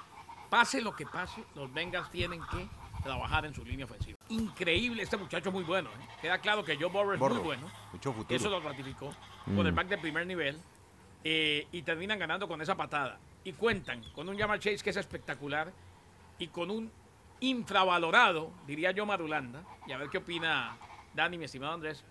pase 0.49 0.81
lo 0.81 0.95
que 0.95 1.05
pase, 1.05 1.43
los 1.55 1.73
Bengals 1.73 2.09
tienen 2.11 2.41
que 2.51 2.67
trabajar 3.03 3.45
en 3.45 3.53
su 3.53 3.63
línea 3.63 3.85
ofensiva. 3.85 4.16
Increíble, 4.29 5.03
este 5.03 5.17
muchacho 5.17 5.51
muy 5.51 5.63
bueno. 5.63 5.89
¿eh? 5.89 6.07
Queda 6.21 6.37
claro 6.39 6.63
que 6.63 6.75
Joe 6.75 6.89
Burrow 6.89 7.13
es 7.13 7.19
muy 7.19 7.43
bueno. 7.43 7.67
Mucho 7.93 8.13
futuro. 8.13 8.35
Eso 8.35 8.49
lo 8.49 8.59
ratificó. 8.59 9.13
Con 9.45 9.65
el 9.65 9.71
back 9.71 9.87
de 9.87 9.97
primer 9.97 10.27
nivel. 10.27 10.59
Eh, 11.23 11.67
y 11.71 11.81
terminan 11.81 12.19
ganando 12.19 12.47
con 12.47 12.61
esa 12.61 12.75
patada. 12.75 13.19
Y 13.43 13.53
cuentan 13.53 14.03
con 14.13 14.27
un 14.27 14.37
Jamal 14.37 14.59
Chase 14.59 14.83
que 14.83 14.89
es 14.89 14.97
espectacular 14.97 15.71
y 16.37 16.47
con 16.47 16.69
un 16.69 16.91
infravalorado, 17.39 18.51
diría 18.65 18.91
yo 18.91 19.05
Marulanda, 19.05 19.63
y 19.85 19.91
a 19.91 19.97
ver 19.97 20.09
qué 20.09 20.17
opina 20.17 20.77
Dani, 21.13 21.37
mi 21.37 21.45
estimado 21.45 21.73
Andrés, 21.73 22.03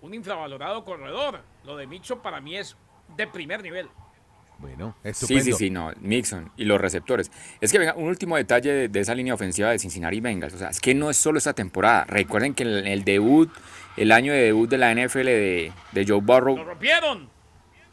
un 0.00 0.14
infravalorado 0.14 0.84
corredor. 0.84 1.42
Lo 1.64 1.76
de 1.76 1.86
Mixon 1.86 2.20
para 2.20 2.40
mí 2.40 2.56
es 2.56 2.76
de 3.16 3.26
primer 3.26 3.62
nivel. 3.62 3.88
Bueno, 4.58 4.96
estupendo. 5.04 5.44
Sí, 5.44 5.52
sí, 5.52 5.58
sí, 5.58 5.70
no, 5.70 5.92
Mixon 6.00 6.50
y 6.56 6.64
los 6.64 6.80
receptores. 6.80 7.30
Es 7.60 7.70
que 7.70 7.78
venga, 7.78 7.94
un 7.94 8.08
último 8.08 8.36
detalle 8.36 8.88
de, 8.88 9.00
esa 9.00 9.14
línea 9.14 9.34
ofensiva 9.34 9.70
de 9.70 9.78
Cincinnati 9.78 10.20
Bengals. 10.20 10.54
O 10.54 10.58
sea, 10.58 10.70
es 10.70 10.80
que 10.80 10.94
no 10.94 11.10
es 11.10 11.16
solo 11.16 11.38
esta 11.38 11.52
temporada. 11.52 12.04
Recuerden 12.04 12.54
que 12.54 12.64
el, 12.64 12.86
el 12.86 13.04
debut, 13.04 13.50
el 13.96 14.10
año 14.10 14.32
de 14.32 14.40
debut 14.40 14.68
de 14.68 14.78
la 14.78 14.92
NFL 14.92 15.24
de, 15.24 15.72
de 15.92 16.06
Joe 16.06 16.20
Burrow. 16.20 16.56
¡Lo 16.56 16.64
rompieron! 16.64 17.28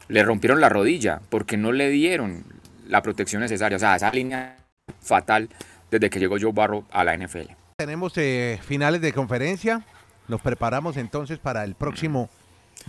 Le 0.08 0.22
rompieron 0.24 0.60
la 0.60 0.68
rodilla 0.68 1.20
porque 1.28 1.56
no 1.56 1.72
le 1.72 1.88
dieron 1.88 2.44
la 2.88 3.02
protección 3.02 3.42
necesaria. 3.42 3.76
O 3.76 3.80
sea, 3.80 3.96
esa 3.96 4.10
línea 4.10 4.56
fatal 5.00 5.48
desde 5.90 6.10
que 6.10 6.18
llegó 6.18 6.36
Joe 6.40 6.52
Burrow 6.52 6.84
a 6.90 7.04
la 7.04 7.16
NFL. 7.16 7.52
Tenemos 7.76 8.12
eh, 8.16 8.58
finales 8.62 9.00
de 9.00 9.12
conferencia. 9.12 9.84
Nos 10.28 10.40
preparamos 10.40 10.96
entonces 10.96 11.38
para 11.38 11.62
el 11.64 11.74
próximo 11.74 12.28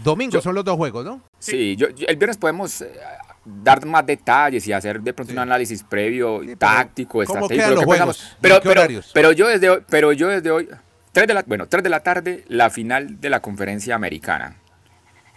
domingo. 0.04 0.42
Son 0.42 0.56
los 0.56 0.66
dos 0.66 0.76
juegos, 0.78 1.06
¿no? 1.06 1.22
Sí, 1.40 1.76
yo, 1.76 1.88
el 1.88 2.16
viernes 2.16 2.38
podemos 2.38 2.82
eh, 2.82 2.92
dar 3.48 3.86
más 3.86 4.06
detalles 4.06 4.68
y 4.68 4.74
hacer 4.74 5.02
de 5.02 5.14
pronto 5.14 5.34
un 5.34 5.40
análisis 5.40 5.84
previo, 5.84 6.42
táctico, 6.58 7.24
estratégico. 7.24 7.86
Pero, 8.42 8.60
pero, 9.14 9.32
yo 9.32 9.48
desde 9.48 9.70
hoy, 9.70 9.84
pero 9.90 10.12
yo 10.12 10.28
desde 10.28 10.52
hoy, 10.52 10.68
3 11.14 11.28
de 11.28 11.34
la, 11.34 11.44
bueno, 11.44 11.68
3 11.68 11.84
de 11.84 11.90
la 11.90 12.02
tarde, 12.02 12.44
la 12.48 12.70
final 12.70 13.20
de 13.22 13.30
la 13.30 13.42
conferencia 13.42 13.96
americana. 13.96 14.58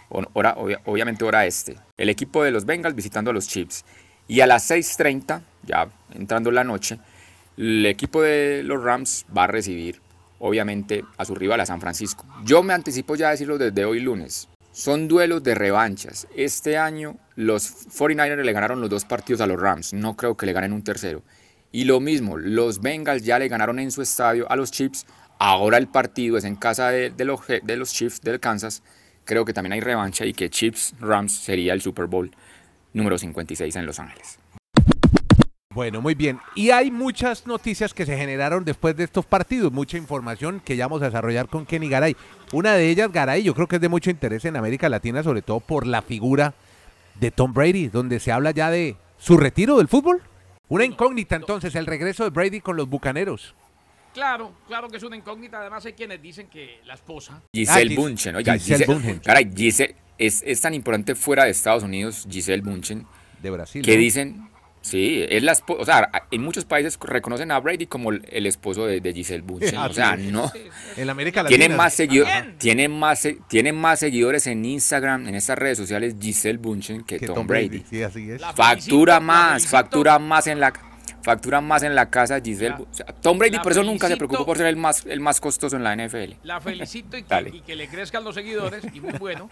Hora, 0.09 0.57
obviamente 0.85 1.23
hora 1.23 1.45
este. 1.45 1.77
El 1.95 2.09
equipo 2.09 2.43
de 2.43 2.51
los 2.51 2.65
Bengals 2.65 2.95
visitando 2.95 3.31
a 3.31 3.33
los 3.33 3.47
Chiefs. 3.47 3.85
Y 4.27 4.41
a 4.41 4.47
las 4.47 4.69
6.30, 4.69 5.41
ya 5.63 5.87
entrando 6.13 6.51
la 6.51 6.65
noche, 6.65 6.99
el 7.57 7.85
equipo 7.85 8.21
de 8.21 8.61
los 8.63 8.83
Rams 8.83 9.25
va 9.35 9.45
a 9.45 9.47
recibir, 9.47 10.01
obviamente, 10.39 11.05
a 11.17 11.23
su 11.23 11.33
rival, 11.33 11.61
a 11.61 11.65
San 11.65 11.79
Francisco. 11.79 12.25
Yo 12.43 12.61
me 12.61 12.73
anticipo 12.73 13.15
ya 13.15 13.29
a 13.29 13.31
decirlo 13.31 13.57
desde 13.57 13.85
hoy 13.85 14.01
lunes. 14.01 14.49
Son 14.71 15.09
duelos 15.09 15.43
de 15.43 15.53
revanchas. 15.53 16.27
Este 16.35 16.77
año 16.77 17.17
los 17.35 17.87
49ers 17.89 18.43
le 18.43 18.53
ganaron 18.53 18.79
los 18.79 18.89
dos 18.89 19.03
partidos 19.03 19.41
a 19.41 19.47
los 19.47 19.59
Rams. 19.59 19.93
No 19.93 20.15
creo 20.15 20.37
que 20.37 20.45
le 20.45 20.53
ganen 20.53 20.71
un 20.71 20.83
tercero. 20.83 21.23
Y 21.73 21.83
lo 21.83 21.99
mismo, 21.99 22.37
los 22.37 22.81
Bengals 22.81 23.23
ya 23.23 23.37
le 23.37 23.49
ganaron 23.49 23.79
en 23.79 23.91
su 23.91 24.01
estadio 24.01 24.49
a 24.49 24.55
los 24.55 24.71
Chiefs. 24.71 25.05
Ahora 25.39 25.77
el 25.77 25.87
partido 25.87 26.37
es 26.37 26.45
en 26.45 26.55
casa 26.55 26.89
de, 26.89 27.13
los, 27.25 27.41
de 27.47 27.77
los 27.77 27.91
Chiefs 27.91 28.21
del 28.21 28.39
Kansas. 28.39 28.81
Creo 29.25 29.43
que 29.43 29.53
también 29.53 29.73
hay 29.73 29.81
revancha 29.81 30.25
y 30.25 30.33
que 30.33 30.49
Chiefs 30.49 30.93
Rams 30.99 31.33
sería 31.33 31.73
el 31.73 31.81
Super 31.81 32.05
Bowl 32.05 32.31
número 32.93 33.17
56 33.17 33.75
en 33.75 33.85
Los 33.85 33.99
Ángeles. 33.99 34.40
Bueno, 35.73 36.01
muy 36.01 36.15
bien. 36.15 36.39
Y 36.53 36.71
hay 36.71 36.91
muchas 36.91 37.47
noticias 37.47 37.93
que 37.93 38.05
se 38.05 38.17
generaron 38.17 38.65
después 38.65 38.95
de 38.95 39.05
estos 39.05 39.25
partidos, 39.25 39.71
mucha 39.71 39.97
información 39.97 40.59
que 40.59 40.75
ya 40.75 40.85
vamos 40.85 41.01
a 41.01 41.05
desarrollar 41.05 41.47
con 41.47 41.65
Kenny 41.65 41.87
Garay. 41.87 42.15
Una 42.51 42.73
de 42.73 42.89
ellas, 42.89 43.09
Garay, 43.11 43.41
yo 43.43 43.53
creo 43.53 43.67
que 43.67 43.77
es 43.77 43.81
de 43.81 43.87
mucho 43.87 44.09
interés 44.09 44.43
en 44.43 44.57
América 44.57 44.89
Latina, 44.89 45.23
sobre 45.23 45.41
todo 45.41 45.61
por 45.61 45.87
la 45.87 46.01
figura 46.01 46.53
de 47.19 47.31
Tom 47.31 47.53
Brady, 47.53 47.87
donde 47.87 48.19
se 48.19 48.33
habla 48.33 48.51
ya 48.51 48.69
de 48.69 48.97
su 49.17 49.37
retiro 49.37 49.77
del 49.77 49.87
fútbol. 49.87 50.21
Una 50.67 50.83
incógnita 50.83 51.37
entonces, 51.37 51.73
el 51.75 51.85
regreso 51.85 52.25
de 52.25 52.31
Brady 52.31 52.59
con 52.59 52.75
los 52.75 52.89
Bucaneros. 52.89 53.55
Claro, 54.13 54.51
claro 54.67 54.89
que 54.89 54.97
es 54.97 55.03
una 55.03 55.15
incógnita. 55.15 55.61
Además 55.61 55.85
hay 55.85 55.93
quienes 55.93 56.21
dicen 56.21 56.47
que 56.47 56.81
la 56.85 56.95
esposa... 56.95 57.41
Giselle 57.53 57.95
ah, 57.95 57.97
Bunchen, 57.97 58.35
oiga, 58.35 58.53
Giselle, 58.55 58.85
Bunchen. 58.85 59.19
Caray, 59.19 59.49
Giselle, 59.55 59.95
es, 60.17 60.43
es, 60.45 60.59
tan 60.59 60.73
importante 60.73 61.15
fuera 61.15 61.45
de 61.45 61.51
Estados 61.51 61.83
Unidos, 61.83 62.27
Giselle 62.29 62.61
Bunchen. 62.61 63.05
De 63.41 63.49
Brasil. 63.49 63.83
Que 63.83 63.97
dicen 63.97 64.50
Sí, 64.81 65.23
es 65.29 65.43
la 65.43 65.55
o 65.67 65.85
sea, 65.85 66.09
en 66.31 66.41
muchos 66.41 66.65
países 66.65 66.97
reconocen 66.99 67.51
a 67.51 67.59
Brady 67.59 67.85
como 67.85 68.11
el, 68.11 68.45
esposo 68.47 68.87
de, 68.87 69.13
Giselle 69.13 69.43
Bündchen. 69.43 69.77
o 69.77 69.93
sea, 69.93 70.17
no. 70.17 70.51
En 70.97 71.09
América 71.09 71.43
Latina. 71.43 71.59
Tiene 71.59 71.75
más, 71.75 71.95
tiene, 72.57 72.89
más, 72.89 73.27
tiene 73.47 73.73
más 73.73 73.99
seguidores 73.99 74.47
en 74.47 74.65
Instagram, 74.65 75.27
en 75.27 75.35
estas 75.35 75.57
redes 75.57 75.77
sociales, 75.77 76.15
Giselle 76.19 76.57
Bündchen 76.57 77.03
que, 77.03 77.19
Tom, 77.19 77.45
Brady. 77.45 77.83
Sí, 77.89 78.01
así 78.01 78.31
es. 78.31 78.41
Factura 78.55 79.19
más, 79.19 79.67
factura 79.67 80.17
más 80.17 80.47
en 80.47 80.59
la 80.59 80.73
factura 81.21 81.61
más 81.61 81.83
en 81.83 81.95
la 81.95 82.09
casa 82.09 82.39
Giselle. 82.41 82.75
Tom 83.21 83.37
Brady 83.37 83.59
por 83.59 83.71
eso 83.71 83.83
nunca 83.83 84.07
se 84.07 84.17
preocupó 84.17 84.45
por 84.45 84.57
ser 84.57 84.67
el 84.67 84.75
más, 84.75 85.05
el 85.05 85.19
más 85.19 85.39
costoso 85.39 85.75
en 85.75 85.83
la 85.83 85.95
NFL. 85.95 86.33
La 86.43 86.59
felicito 86.59 87.17
y 87.17 87.61
que, 87.61 87.75
le 87.75 87.87
crezcan 87.87 88.23
los 88.23 88.35
seguidores 88.35 88.83
y 88.93 88.99
muy 88.99 89.13
bueno. 89.13 89.49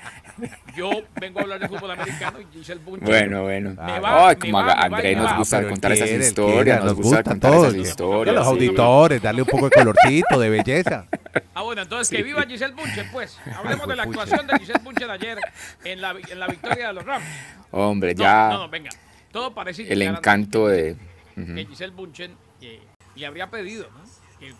Yo 0.75 0.89
vengo 1.19 1.39
a 1.39 1.43
hablar 1.43 1.59
de 1.59 1.67
fútbol 1.67 1.91
americano 1.91 2.39
y 2.41 2.57
Giselle 2.57 2.81
Bunch. 2.83 3.01
Bueno, 3.03 3.43
bueno. 3.43 3.75
Ay, 3.79 4.35
como 4.35 4.59
a 4.59 4.73
Andrés 4.73 5.17
nos 5.17 5.37
gusta 5.37 5.67
contar 5.67 5.91
esas 5.93 6.09
historias, 6.09 6.83
nos, 6.83 6.95
gusta 6.95 7.23
contar 7.23 7.53
esas 7.53 7.75
historias. 7.75 8.35
los 8.35 8.47
auditores, 8.47 9.21
darle 9.21 9.41
un 9.41 9.47
poco 9.47 9.69
de 9.69 9.75
colorcito, 9.75 10.39
de 10.39 10.49
belleza. 10.49 11.05
Ah, 11.53 11.61
bueno, 11.61 11.81
entonces 11.83 12.15
que 12.15 12.23
viva 12.23 12.43
Giselle 12.43 12.73
Bunche, 12.73 13.05
pues. 13.11 13.37
Hablemos 13.55 13.87
de 13.87 13.95
la 13.95 14.03
actuación 14.03 14.47
de 14.47 14.57
Giselle 14.59 14.81
Bunche 14.83 15.05
de 15.05 15.11
ayer 15.11 15.37
en 15.83 16.01
la, 16.01 16.15
en 16.29 16.39
la 16.39 16.47
victoria 16.47 16.87
de 16.87 16.93
los 16.93 17.05
Rams. 17.05 17.25
Hombre, 17.71 18.15
ya. 18.15 18.49
No, 18.49 18.57
no, 18.59 18.69
venga. 18.69 18.89
Todo 19.31 19.53
parece 19.53 19.91
El 19.91 20.01
encanto 20.01 20.67
de 20.67 20.97
que 21.35 21.65
Giselle 21.65 21.93
Bunchen 21.93 22.35
eh, 22.61 22.81
le 23.15 23.25
habría 23.25 23.49
pedido 23.49 23.87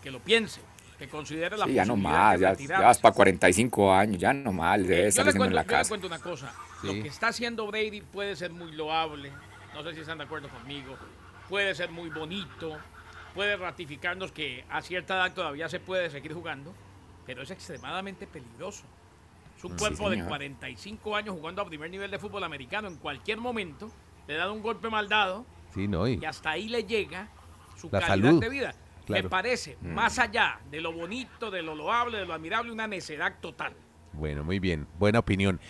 que, 0.02 0.10
lo 0.10 0.20
piense, 0.20 0.60
que 0.98 1.08
considere 1.08 1.56
la 1.56 1.66
sí, 1.66 1.74
ya 1.74 1.84
no 1.84 1.96
más, 1.96 2.38
ya, 2.38 2.54
vas 2.80 2.98
para 2.98 3.14
45 3.14 3.92
años, 3.92 4.18
ya 4.18 4.32
no 4.32 4.52
más, 4.52 4.80
debe 4.82 5.04
eh, 5.04 5.08
estar 5.08 5.26
haciendo 5.26 5.46
en 5.46 5.54
la 5.54 5.64
casa. 5.64 5.82
Yo 5.82 5.84
le 5.84 5.88
cuento 5.88 6.06
una 6.06 6.18
cosa, 6.18 6.54
lo 6.82 6.92
que 6.92 7.08
está 7.08 7.28
haciendo 7.28 7.66
Brady 7.66 8.02
puede 8.02 8.36
ser 8.36 8.50
muy 8.50 8.72
loable, 8.72 9.32
no 9.74 9.82
sé 9.82 9.94
si 9.94 10.00
están 10.00 10.18
de 10.18 10.24
acuerdo 10.24 10.48
conmigo, 10.48 10.96
puede 11.48 11.74
ser 11.74 11.90
muy 11.90 12.10
bonito, 12.10 12.78
puede 13.34 13.56
ratificarnos 13.56 14.32
que 14.32 14.64
a 14.70 14.82
cierta 14.82 15.16
edad 15.16 15.34
todavía 15.34 15.68
se 15.68 15.80
puede 15.80 16.10
seguir 16.10 16.34
jugando, 16.34 16.74
pero 17.26 17.42
es 17.42 17.50
extremadamente 17.50 18.26
peligroso. 18.26 18.84
Es 19.56 19.64
un 19.64 19.76
cuerpo 19.76 20.08
de 20.08 20.24
45 20.24 21.16
años 21.16 21.34
jugando 21.34 21.60
a 21.60 21.66
primer 21.66 21.90
nivel 21.90 22.10
de 22.10 22.18
fútbol 22.18 22.42
americano. 22.44 22.88
En 22.88 22.96
cualquier 22.96 23.36
momento 23.38 23.90
le 24.26 24.34
da 24.34 24.50
un 24.50 24.62
golpe 24.62 24.88
mal 24.88 25.06
dado 25.06 25.44
y, 25.76 26.24
hasta 26.24 26.50
ahí 26.50 26.68
le 26.68 26.84
llega 26.84 27.28
su 27.76 27.90
calidad 27.90 28.34
de 28.34 28.48
vida. 28.48 28.74
Me 29.08 29.24
parece, 29.24 29.76
mm. 29.80 29.88
más 29.88 30.18
allá 30.18 30.60
de 30.70 30.80
lo 30.80 30.92
bonito, 30.92 31.50
de 31.50 31.62
lo 31.62 31.74
loable, 31.74 32.18
de 32.18 32.26
lo 32.26 32.34
admirable, 32.34 32.70
una 32.70 32.86
necedad 32.86 33.40
total. 33.40 33.74
Bueno, 34.12 34.44
muy 34.44 34.58
bien. 34.58 34.86
Buena 34.98 35.18
opinión. 35.18 35.60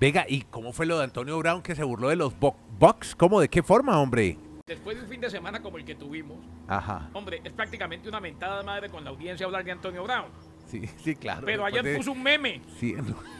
Venga, 0.00 0.26
¿y 0.28 0.42
cómo 0.42 0.72
fue 0.72 0.86
lo 0.86 0.98
de 0.98 1.04
Antonio 1.04 1.36
Brown 1.38 1.60
que 1.60 1.74
se 1.74 1.82
burló 1.82 2.08
de 2.08 2.16
los 2.16 2.32
Bucks? 2.38 3.16
¿Cómo? 3.16 3.40
¿De 3.40 3.48
qué 3.48 3.62
forma, 3.62 3.98
hombre? 3.98 4.38
Después 4.66 4.96
de 4.96 5.02
un 5.02 5.08
fin 5.08 5.20
de 5.20 5.30
semana 5.30 5.60
como 5.60 5.78
el 5.78 5.84
que 5.84 5.94
tuvimos, 5.94 6.38
Ajá. 6.68 7.08
hombre, 7.14 7.40
es 7.42 7.52
prácticamente 7.52 8.08
una 8.08 8.20
mentada 8.20 8.62
madre 8.62 8.90
con 8.90 9.02
la 9.02 9.10
audiencia 9.10 9.46
hablar 9.46 9.64
de 9.64 9.72
Antonio 9.72 10.04
Brown. 10.04 10.26
Sí, 10.66 10.86
sí, 11.02 11.16
claro. 11.16 11.46
Pero 11.46 11.64
ayer 11.64 11.96
puso 11.96 12.12
un 12.12 12.22
meme. 12.22 12.60
Sí, 12.78 12.94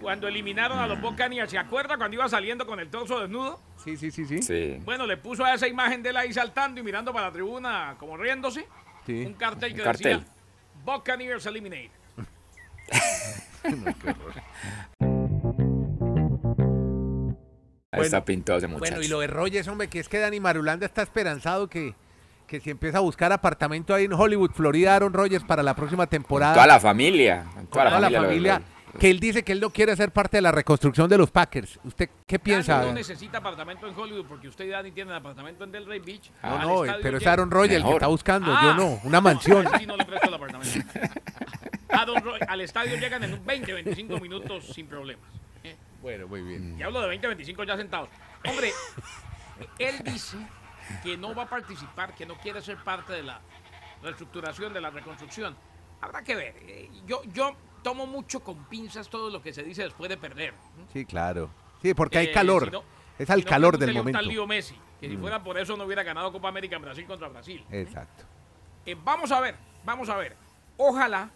cuando 0.00 0.28
eliminaron 0.28 0.78
a 0.78 0.86
los 0.86 1.00
Buccaneers. 1.00 1.50
¿Se 1.50 1.58
acuerda 1.58 1.96
cuando 1.96 2.16
iba 2.16 2.28
saliendo 2.28 2.66
con 2.66 2.80
el 2.80 2.88
torso 2.90 3.20
desnudo? 3.20 3.60
Sí, 3.82 3.96
sí, 3.96 4.10
sí, 4.10 4.42
sí. 4.42 4.80
Bueno, 4.84 5.06
le 5.06 5.16
puso 5.16 5.44
a 5.44 5.54
esa 5.54 5.68
imagen 5.68 6.02
de 6.02 6.10
él 6.10 6.16
ahí 6.16 6.32
saltando 6.32 6.80
y 6.80 6.82
mirando 6.82 7.12
para 7.12 7.26
la 7.26 7.32
tribuna 7.32 7.96
como 7.98 8.16
riéndose. 8.16 8.66
Un 9.08 9.34
cartel 9.34 9.74
que 9.74 9.82
decía 9.82 10.24
Buccaneers 10.84 11.46
Eliminate. 11.46 11.90
está 17.92 18.24
pintado 18.24 18.58
ese 18.58 18.66
muchacho. 18.66 18.92
Bueno, 18.92 19.04
y 19.04 19.08
lo 19.08 19.20
de 19.20 19.26
Rogers, 19.26 19.68
hombre, 19.68 19.88
que 19.88 20.00
es 20.00 20.08
que 20.08 20.18
Dani 20.18 20.40
Marulanda 20.40 20.86
está 20.86 21.02
esperanzado 21.02 21.68
que, 21.68 21.94
que 22.46 22.60
si 22.60 22.70
empieza 22.70 22.98
a 22.98 23.00
buscar 23.00 23.32
apartamento 23.32 23.94
ahí 23.94 24.04
en 24.04 24.12
Hollywood, 24.12 24.50
Florida, 24.52 24.96
Aaron 24.96 25.12
Rodgers 25.12 25.44
para 25.44 25.62
la 25.62 25.74
próxima 25.74 26.06
temporada. 26.06 26.54
toda 26.54 26.66
la 26.66 26.80
familia. 26.80 27.44
Toda, 27.70 28.00
la 28.00 28.10
familia 28.10 28.62
que 28.98 29.10
él 29.10 29.20
dice 29.20 29.42
que 29.42 29.52
él 29.52 29.60
no 29.60 29.70
quiere 29.70 29.96
ser 29.96 30.12
parte 30.12 30.36
de 30.38 30.42
la 30.42 30.52
reconstrucción 30.52 31.08
de 31.08 31.18
los 31.18 31.30
Packers. 31.30 31.78
¿Usted 31.84 32.10
qué 32.26 32.38
piensa? 32.38 32.82
no 32.82 32.92
necesita 32.92 33.38
apartamento 33.38 33.86
en 33.86 33.98
Hollywood 33.98 34.26
porque 34.26 34.48
usted 34.48 34.68
ya 34.68 34.82
ni 34.82 34.90
tiene 34.90 35.14
apartamento 35.14 35.64
en 35.64 35.72
Delray 35.72 36.00
Beach. 36.00 36.30
No, 36.42 36.84
no, 36.84 36.94
pero 37.02 37.18
es 37.18 37.26
Aaron 37.26 37.50
Rodgers 37.50 37.76
el 37.76 37.84
que 37.84 37.92
está 37.92 38.06
buscando, 38.06 38.48
yo 38.48 38.70
ah. 38.70 38.74
no, 38.76 39.00
una 39.04 39.20
mansión. 39.20 39.66
Sí, 39.78 39.86
no 39.86 39.96
le 39.96 40.04
presto 40.04 40.28
el 40.28 40.34
apartamento. 40.34 40.88
al 42.48 42.60
estadio 42.60 42.96
llegan 42.96 43.22
en 43.24 43.44
20, 43.44 43.72
25 43.72 44.20
minutos 44.20 44.66
sin 44.66 44.86
problemas. 44.86 45.24
Bueno, 46.00 46.26
muy 46.26 46.42
bien. 46.42 46.76
Y 46.78 46.82
hablo 46.82 47.00
de 47.00 47.08
20, 47.08 47.28
25 47.28 47.64
ya 47.64 47.76
sentados. 47.76 48.08
Hombre, 48.44 48.72
Él 49.78 50.02
dice 50.04 50.36
que 51.02 51.16
no 51.16 51.34
va 51.34 51.44
a 51.44 51.48
participar, 51.48 52.14
que 52.14 52.26
no 52.26 52.34
quiere 52.38 52.60
ser 52.60 52.76
parte 52.82 53.12
de 53.12 53.22
la 53.22 53.40
reestructuración, 54.02 54.72
de 54.72 54.80
la 54.80 54.90
reconstrucción. 54.90 55.56
Habrá 56.00 56.22
que 56.22 56.34
ver. 56.34 56.56
Eh, 56.62 56.90
yo, 57.06 57.22
yo 57.32 57.54
tomo 57.82 58.06
mucho 58.06 58.40
con 58.40 58.64
pinzas 58.64 59.08
todo 59.08 59.30
lo 59.30 59.42
que 59.42 59.52
se 59.52 59.62
dice 59.62 59.82
después 59.82 60.08
de 60.08 60.16
perder. 60.16 60.54
Sí, 60.92 61.04
claro. 61.04 61.50
Sí, 61.82 61.94
porque 61.94 62.18
hay 62.18 62.26
eh, 62.26 62.32
calor. 62.32 62.82
es 63.18 63.30
al 63.30 63.44
calor 63.44 63.78
del 63.78 63.94
momento. 63.94 64.22
Lío 64.22 64.46
Messi, 64.46 64.76
que 65.00 65.08
si 65.08 65.16
mm. 65.16 65.20
fuera 65.20 65.42
por 65.42 65.58
eso 65.58 65.76
no 65.76 65.84
hubiera 65.84 66.02
ganado 66.02 66.32
Copa 66.32 66.48
América 66.48 66.76
en 66.76 66.82
Brasil 66.82 67.04
contra 67.06 67.28
Brasil. 67.28 67.64
Exacto. 67.70 68.24
Eh, 68.86 68.96
vamos 69.02 69.32
a 69.32 69.40
ver, 69.40 69.56
vamos 69.84 70.08
a 70.08 70.16
ver. 70.16 70.36
Ojalá, 70.76 71.30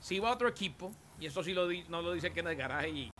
si 0.00 0.18
va 0.18 0.32
otro 0.32 0.48
equipo, 0.48 0.92
y 1.20 1.26
esto 1.26 1.42
sí 1.42 1.52
lo 1.52 1.68
no 1.88 2.02
lo 2.02 2.12
dice 2.12 2.32
Kenneth 2.32 2.58
Garaje 2.58 2.88
y 2.90 3.10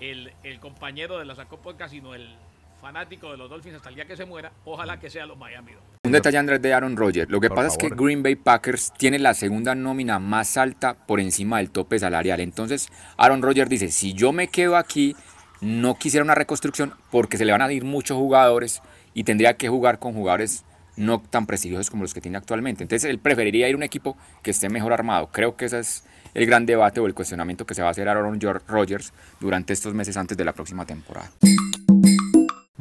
el, 0.00 0.32
el 0.42 0.60
compañero 0.60 1.18
de 1.18 1.24
la 1.24 1.34
Sacó 1.34 1.58
Podcast, 1.58 1.92
sino 1.92 2.14
el 2.14 2.36
fanático 2.80 3.30
de 3.30 3.36
los 3.36 3.48
Dolphins 3.48 3.76
hasta 3.76 3.90
el 3.90 3.94
día 3.94 4.06
que 4.06 4.16
se 4.16 4.24
muera, 4.24 4.52
ojalá 4.64 4.98
que 4.98 5.08
sea 5.08 5.24
los 5.24 5.38
Miami 5.38 5.72
Un 6.04 6.10
detalle, 6.10 6.36
Andrés, 6.36 6.60
de 6.60 6.74
Aaron 6.74 6.96
Rodgers. 6.96 7.30
Lo 7.30 7.40
que 7.40 7.48
pasa 7.48 7.68
es 7.68 7.78
que 7.78 7.88
Green 7.88 8.24
Bay 8.24 8.34
Packers 8.34 8.92
tiene 8.98 9.20
la 9.20 9.34
segunda 9.34 9.76
nómina 9.76 10.18
más 10.18 10.56
alta 10.56 10.94
por 10.94 11.20
encima 11.20 11.58
del 11.58 11.70
tope 11.70 11.96
salarial. 11.96 12.40
Entonces, 12.40 12.88
Aaron 13.16 13.40
Rodgers 13.40 13.70
dice, 13.70 13.88
si 13.92 14.12
yo 14.12 14.32
me 14.32 14.48
quedo 14.48 14.76
aquí, 14.76 15.14
no 15.60 15.96
quisiera 15.96 16.24
una 16.24 16.34
reconstrucción 16.34 16.92
porque 17.12 17.36
se 17.38 17.44
le 17.44 17.52
van 17.52 17.62
a 17.62 17.72
ir 17.72 17.84
muchos 17.84 18.16
jugadores 18.16 18.82
y 19.14 19.22
tendría 19.22 19.56
que 19.56 19.68
jugar 19.68 20.00
con 20.00 20.12
jugadores 20.12 20.64
no 20.96 21.20
tan 21.20 21.46
prestigiosos 21.46 21.88
como 21.88 22.02
los 22.02 22.14
que 22.14 22.20
tiene 22.20 22.36
actualmente. 22.36 22.82
Entonces, 22.82 23.08
él 23.08 23.20
preferiría 23.20 23.68
ir 23.68 23.74
a 23.74 23.76
un 23.76 23.84
equipo 23.84 24.16
que 24.42 24.50
esté 24.50 24.68
mejor 24.68 24.92
armado. 24.92 25.28
Creo 25.30 25.54
que 25.54 25.66
ese 25.66 25.78
es 25.78 26.02
el 26.34 26.46
gran 26.46 26.66
debate 26.66 26.98
o 26.98 27.06
el 27.06 27.14
cuestionamiento 27.14 27.64
que 27.64 27.74
se 27.74 27.82
va 27.82 27.86
a 27.86 27.90
hacer 27.92 28.08
a 28.08 28.10
Aaron 28.10 28.40
Rodgers 28.40 29.12
durante 29.38 29.72
estos 29.72 29.94
meses 29.94 30.16
antes 30.16 30.36
de 30.36 30.44
la 30.44 30.52
próxima 30.52 30.84
temporada. 30.84 31.30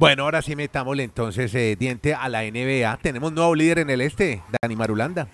Bueno, 0.01 0.23
ahora 0.23 0.41
sí 0.41 0.55
metámosle 0.55 1.03
entonces 1.03 1.53
eh, 1.53 1.75
diente 1.79 2.15
a 2.15 2.27
la 2.27 2.41
NBA. 2.41 2.97
Tenemos 3.03 3.31
nuevo 3.33 3.53
líder 3.53 3.77
en 3.77 3.91
el 3.91 4.01
este, 4.01 4.41
Dani 4.59 4.75
Marulanda. 4.75 5.27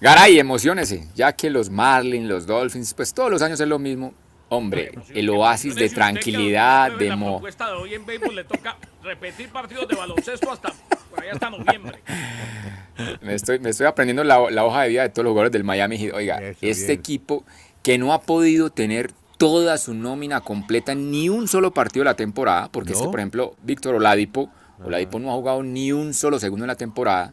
Garay, 0.00 0.40
emocionese, 0.40 1.06
ya 1.14 1.32
que 1.32 1.48
los 1.48 1.70
Marlins, 1.70 2.26
los 2.26 2.48
Dolphins, 2.48 2.92
pues 2.94 3.14
todos 3.14 3.30
los 3.30 3.40
años 3.40 3.60
es 3.60 3.68
lo 3.68 3.78
mismo. 3.78 4.12
Hombre, 4.48 4.90
el 5.14 5.30
oasis 5.30 5.76
de 5.76 5.88
tranquilidad, 5.88 6.90
de 6.98 7.14
mo. 7.14 7.40
de 7.40 7.64
hoy 7.64 7.94
en 7.94 8.04
béisbol 8.04 8.34
le 8.34 8.42
toca 8.42 8.76
repetir 9.04 9.50
partidos 9.50 9.86
de 9.86 9.94
baloncesto 9.94 10.50
hasta 10.50 10.72
por 11.08 11.24
hasta 11.24 11.48
noviembre. 11.48 12.00
Me 13.22 13.34
estoy, 13.34 13.60
me 13.60 13.70
estoy 13.70 13.86
aprendiendo 13.86 14.24
la, 14.24 14.40
hoja 14.40 14.82
de 14.82 14.88
vida 14.88 15.02
de 15.02 15.08
todos 15.10 15.24
los 15.24 15.30
jugadores 15.30 15.52
del 15.52 15.64
Miami 15.64 15.96
Heat. 15.96 16.12
Oiga, 16.12 16.40
este 16.60 16.92
equipo 16.92 17.44
que 17.82 17.98
no 17.98 18.12
ha 18.12 18.20
podido 18.20 18.70
tener 18.70 19.12
toda 19.42 19.76
su 19.76 19.92
nómina 19.92 20.40
completa, 20.40 20.94
ni 20.94 21.28
un 21.28 21.48
solo 21.48 21.74
partido 21.74 22.04
de 22.04 22.10
la 22.10 22.14
temporada, 22.14 22.68
porque 22.70 22.92
este, 22.92 23.08
por 23.08 23.18
ejemplo, 23.18 23.56
Víctor 23.64 23.96
Oladipo, 23.96 24.48
Oladipo 24.84 25.18
no 25.18 25.32
ha 25.32 25.34
jugado 25.34 25.64
ni 25.64 25.90
un 25.90 26.14
solo 26.14 26.38
segundo 26.38 26.64
en 26.64 26.68
la 26.68 26.76
temporada, 26.76 27.32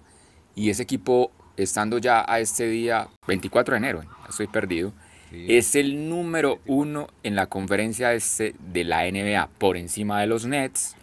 y 0.55 0.71
ese 0.71 0.81
equipo, 0.81 1.31
estando 1.55 1.99
ya 1.99 2.25
a 2.27 2.39
este 2.39 2.67
día, 2.67 3.09
24 3.27 3.73
de 3.73 3.77
enero, 3.77 4.01
estoy 4.27 4.47
perdido, 4.47 4.91
es 5.31 5.75
el 5.75 6.09
número 6.09 6.57
uno 6.65 7.09
en 7.21 7.35
la 7.35 7.45
conferencia 7.45 8.11
este 8.13 8.55
de 8.57 8.85
la 8.85 9.03
NBA, 9.03 9.47
por 9.59 9.77
encima 9.77 10.19
de 10.19 10.25
los 10.25 10.47
Nets, 10.47 10.95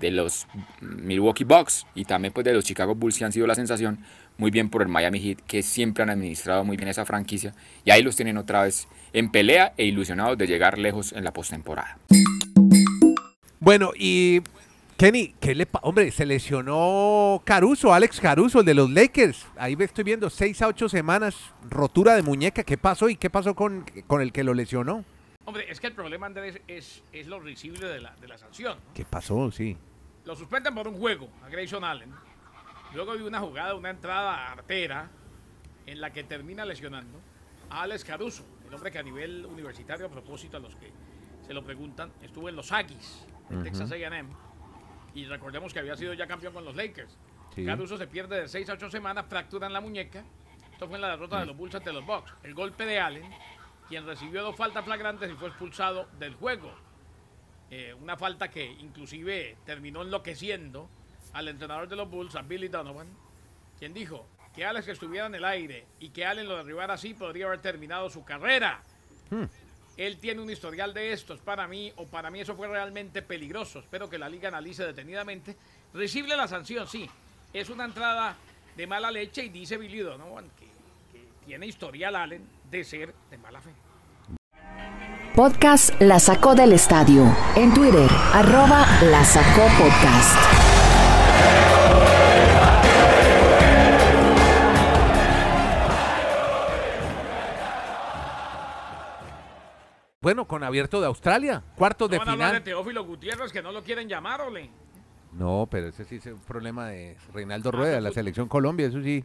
de 0.00 0.10
los 0.10 0.48
Milwaukee 0.80 1.44
Bucks 1.44 1.86
y 1.94 2.04
también 2.04 2.34
pues 2.34 2.44
de 2.44 2.52
los 2.52 2.64
Chicago 2.64 2.96
Bulls 2.96 3.16
que 3.16 3.24
han 3.24 3.30
sido 3.30 3.46
la 3.46 3.54
sensación, 3.54 4.00
muy 4.38 4.50
bien 4.50 4.70
por 4.70 4.80
el 4.82 4.88
Miami 4.88 5.20
Heat, 5.20 5.40
que 5.46 5.62
siempre 5.62 6.02
han 6.02 6.10
administrado 6.10 6.64
muy 6.64 6.76
bien 6.76 6.88
esa 6.88 7.04
franquicia, 7.04 7.54
y 7.84 7.90
ahí 7.90 8.02
los 8.02 8.16
tienen 8.16 8.38
otra 8.38 8.62
vez 8.62 8.88
en 9.12 9.30
pelea 9.30 9.74
e 9.76 9.84
ilusionados 9.84 10.38
de 10.38 10.46
llegar 10.46 10.78
lejos 10.78 11.12
en 11.12 11.24
la 11.24 11.32
postemporada. 11.32 11.98
Bueno, 13.60 13.90
y 13.96 14.40
Kenny, 14.96 15.34
¿qué 15.40 15.54
le 15.54 15.68
hombre, 15.82 16.10
se 16.10 16.24
lesionó 16.24 17.42
Caruso, 17.44 17.92
Alex 17.92 18.20
Caruso, 18.20 18.60
el 18.60 18.66
de 18.66 18.74
los 18.74 18.90
Lakers. 18.90 19.46
Ahí 19.56 19.76
estoy 19.78 20.04
viendo 20.04 20.30
seis 20.30 20.62
a 20.62 20.68
ocho 20.68 20.88
semanas, 20.88 21.36
rotura 21.68 22.14
de 22.14 22.22
muñeca. 22.22 22.62
¿Qué 22.62 22.78
pasó 22.78 23.08
y 23.08 23.16
qué 23.16 23.30
pasó 23.30 23.54
con, 23.54 23.84
con 24.06 24.22
el 24.22 24.32
que 24.32 24.44
lo 24.44 24.54
lesionó? 24.54 25.04
Hombre, 25.44 25.66
es 25.70 25.80
que 25.80 25.86
el 25.86 25.94
problema, 25.94 26.26
Andrés, 26.26 26.60
es, 26.68 27.02
es 27.12 27.26
lo 27.26 27.40
risible 27.40 27.86
de 27.88 28.00
la, 28.00 28.14
de 28.20 28.28
la 28.28 28.38
sanción. 28.38 28.78
¿Qué 28.94 29.04
pasó? 29.04 29.50
Sí. 29.50 29.76
Lo 30.24 30.36
suspenden 30.36 30.74
por 30.74 30.86
un 30.86 30.98
juego 30.98 31.28
a 31.42 31.48
Grayson 31.48 31.84
Allen. 31.84 32.12
Luego 32.94 33.16
de 33.16 33.24
una 33.24 33.40
jugada, 33.40 33.74
una 33.74 33.90
entrada 33.90 34.50
artera 34.50 35.10
en 35.86 36.00
la 36.00 36.10
que 36.12 36.24
termina 36.24 36.64
lesionando 36.64 37.20
a 37.70 37.82
Alex 37.82 38.04
Caruso, 38.04 38.44
el 38.66 38.74
hombre 38.74 38.90
que 38.90 38.98
a 38.98 39.02
nivel 39.02 39.44
universitario, 39.46 40.06
a 40.06 40.08
propósito 40.08 40.56
a 40.56 40.60
los 40.60 40.74
que 40.76 40.90
se 41.46 41.52
lo 41.52 41.62
preguntan, 41.62 42.12
estuvo 42.22 42.48
en 42.48 42.56
los 42.56 42.72
Aggies, 42.72 43.26
en 43.50 43.62
Texas 43.62 43.90
AM, 43.92 44.30
y 45.14 45.24
recordemos 45.26 45.72
que 45.72 45.80
había 45.80 45.96
sido 45.96 46.14
ya 46.14 46.26
campeón 46.26 46.52
con 46.54 46.64
los 46.64 46.76
Lakers. 46.76 47.16
Caruso 47.64 47.98
se 47.98 48.06
pierde 48.06 48.42
de 48.42 48.48
6 48.48 48.68
a 48.70 48.72
8 48.74 48.90
semanas, 48.90 49.26
fractura 49.28 49.66
en 49.66 49.72
la 49.72 49.80
muñeca. 49.80 50.22
Esto 50.72 50.86
fue 50.86 50.96
en 50.96 51.02
la 51.02 51.10
derrota 51.10 51.40
de 51.40 51.46
los 51.46 51.56
Bulls 51.56 51.74
ante 51.74 51.92
los 51.92 52.06
Bucks. 52.06 52.32
El 52.44 52.54
golpe 52.54 52.86
de 52.86 53.00
Allen, 53.00 53.28
quien 53.88 54.06
recibió 54.06 54.42
dos 54.42 54.54
faltas 54.54 54.84
flagrantes 54.84 55.30
y 55.30 55.34
fue 55.34 55.48
expulsado 55.48 56.08
del 56.18 56.34
juego. 56.34 56.72
Eh, 57.70 57.94
una 58.00 58.16
falta 58.16 58.48
que 58.48 58.64
inclusive 58.64 59.56
terminó 59.64 60.02
enloqueciendo 60.02 60.88
al 61.32 61.48
entrenador 61.48 61.88
de 61.88 61.96
los 61.96 62.10
Bulls, 62.10 62.34
a 62.34 62.42
Billy 62.42 62.68
Donovan, 62.68 63.06
quien 63.78 63.94
dijo 63.94 64.26
que 64.54 64.64
Alex 64.64 64.88
estuviera 64.88 65.26
en 65.26 65.34
el 65.34 65.44
aire 65.44 65.86
y 66.00 66.10
que 66.10 66.24
Allen 66.24 66.48
lo 66.48 66.56
derribara 66.56 66.94
así 66.94 67.14
podría 67.14 67.46
haber 67.46 67.60
terminado 67.60 68.10
su 68.10 68.24
carrera. 68.24 68.82
Hmm. 69.30 69.44
Él 69.96 70.18
tiene 70.18 70.40
un 70.40 70.50
historial 70.50 70.94
de 70.94 71.12
estos 71.12 71.40
para 71.40 71.66
mí, 71.66 71.92
o 71.96 72.06
para 72.06 72.30
mí 72.30 72.40
eso 72.40 72.54
fue 72.54 72.68
realmente 72.68 73.20
peligroso. 73.20 73.80
Espero 73.80 74.08
que 74.08 74.18
la 74.18 74.28
liga 74.28 74.48
analice 74.48 74.84
detenidamente. 74.84 75.56
Recibe 75.92 76.36
la 76.36 76.46
sanción, 76.46 76.86
sí. 76.86 77.10
Es 77.52 77.68
una 77.68 77.84
entrada 77.84 78.36
de 78.76 78.86
mala 78.86 79.10
leche 79.10 79.44
y 79.44 79.48
dice 79.48 79.76
Billy 79.76 79.98
Donovan 79.98 80.50
que, 80.58 80.66
que 81.12 81.26
tiene 81.46 81.66
historial 81.66 82.14
Allen 82.14 82.46
de 82.70 82.84
ser 82.84 83.14
de 83.30 83.38
mala 83.38 83.60
fe. 83.60 83.70
Podcast 85.34 86.00
La 86.00 86.18
Sacó 86.18 86.56
del 86.56 86.72
Estadio. 86.72 87.32
En 87.54 87.72
Twitter, 87.72 88.10
arroba 88.32 88.86
La 89.02 89.24
Sacó 89.24 89.68
Podcast. 89.78 90.67
Bueno, 100.28 100.46
con 100.46 100.62
abierto 100.62 101.00
de 101.00 101.06
Australia, 101.06 101.62
cuartos 101.74 102.10
de 102.10 102.20
final. 102.20 102.52
de 102.52 102.60
Teófilo 102.60 103.02
Gutiérrez 103.02 103.50
que 103.50 103.62
no 103.62 103.72
lo 103.72 103.82
quieren 103.82 104.06
llamar, 104.10 104.42
ole. 104.42 104.68
No, 105.32 105.66
pero 105.70 105.88
ese 105.88 106.04
sí 106.04 106.16
es 106.16 106.26
un 106.26 106.40
problema 106.40 106.86
de 106.88 107.16
Reinaldo 107.32 107.70
ah, 107.70 107.76
Rueda, 107.78 107.94
de 107.94 108.00
la 108.02 108.10
selección 108.10 108.46
Colombia, 108.46 108.88
eso 108.88 109.02
sí. 109.02 109.24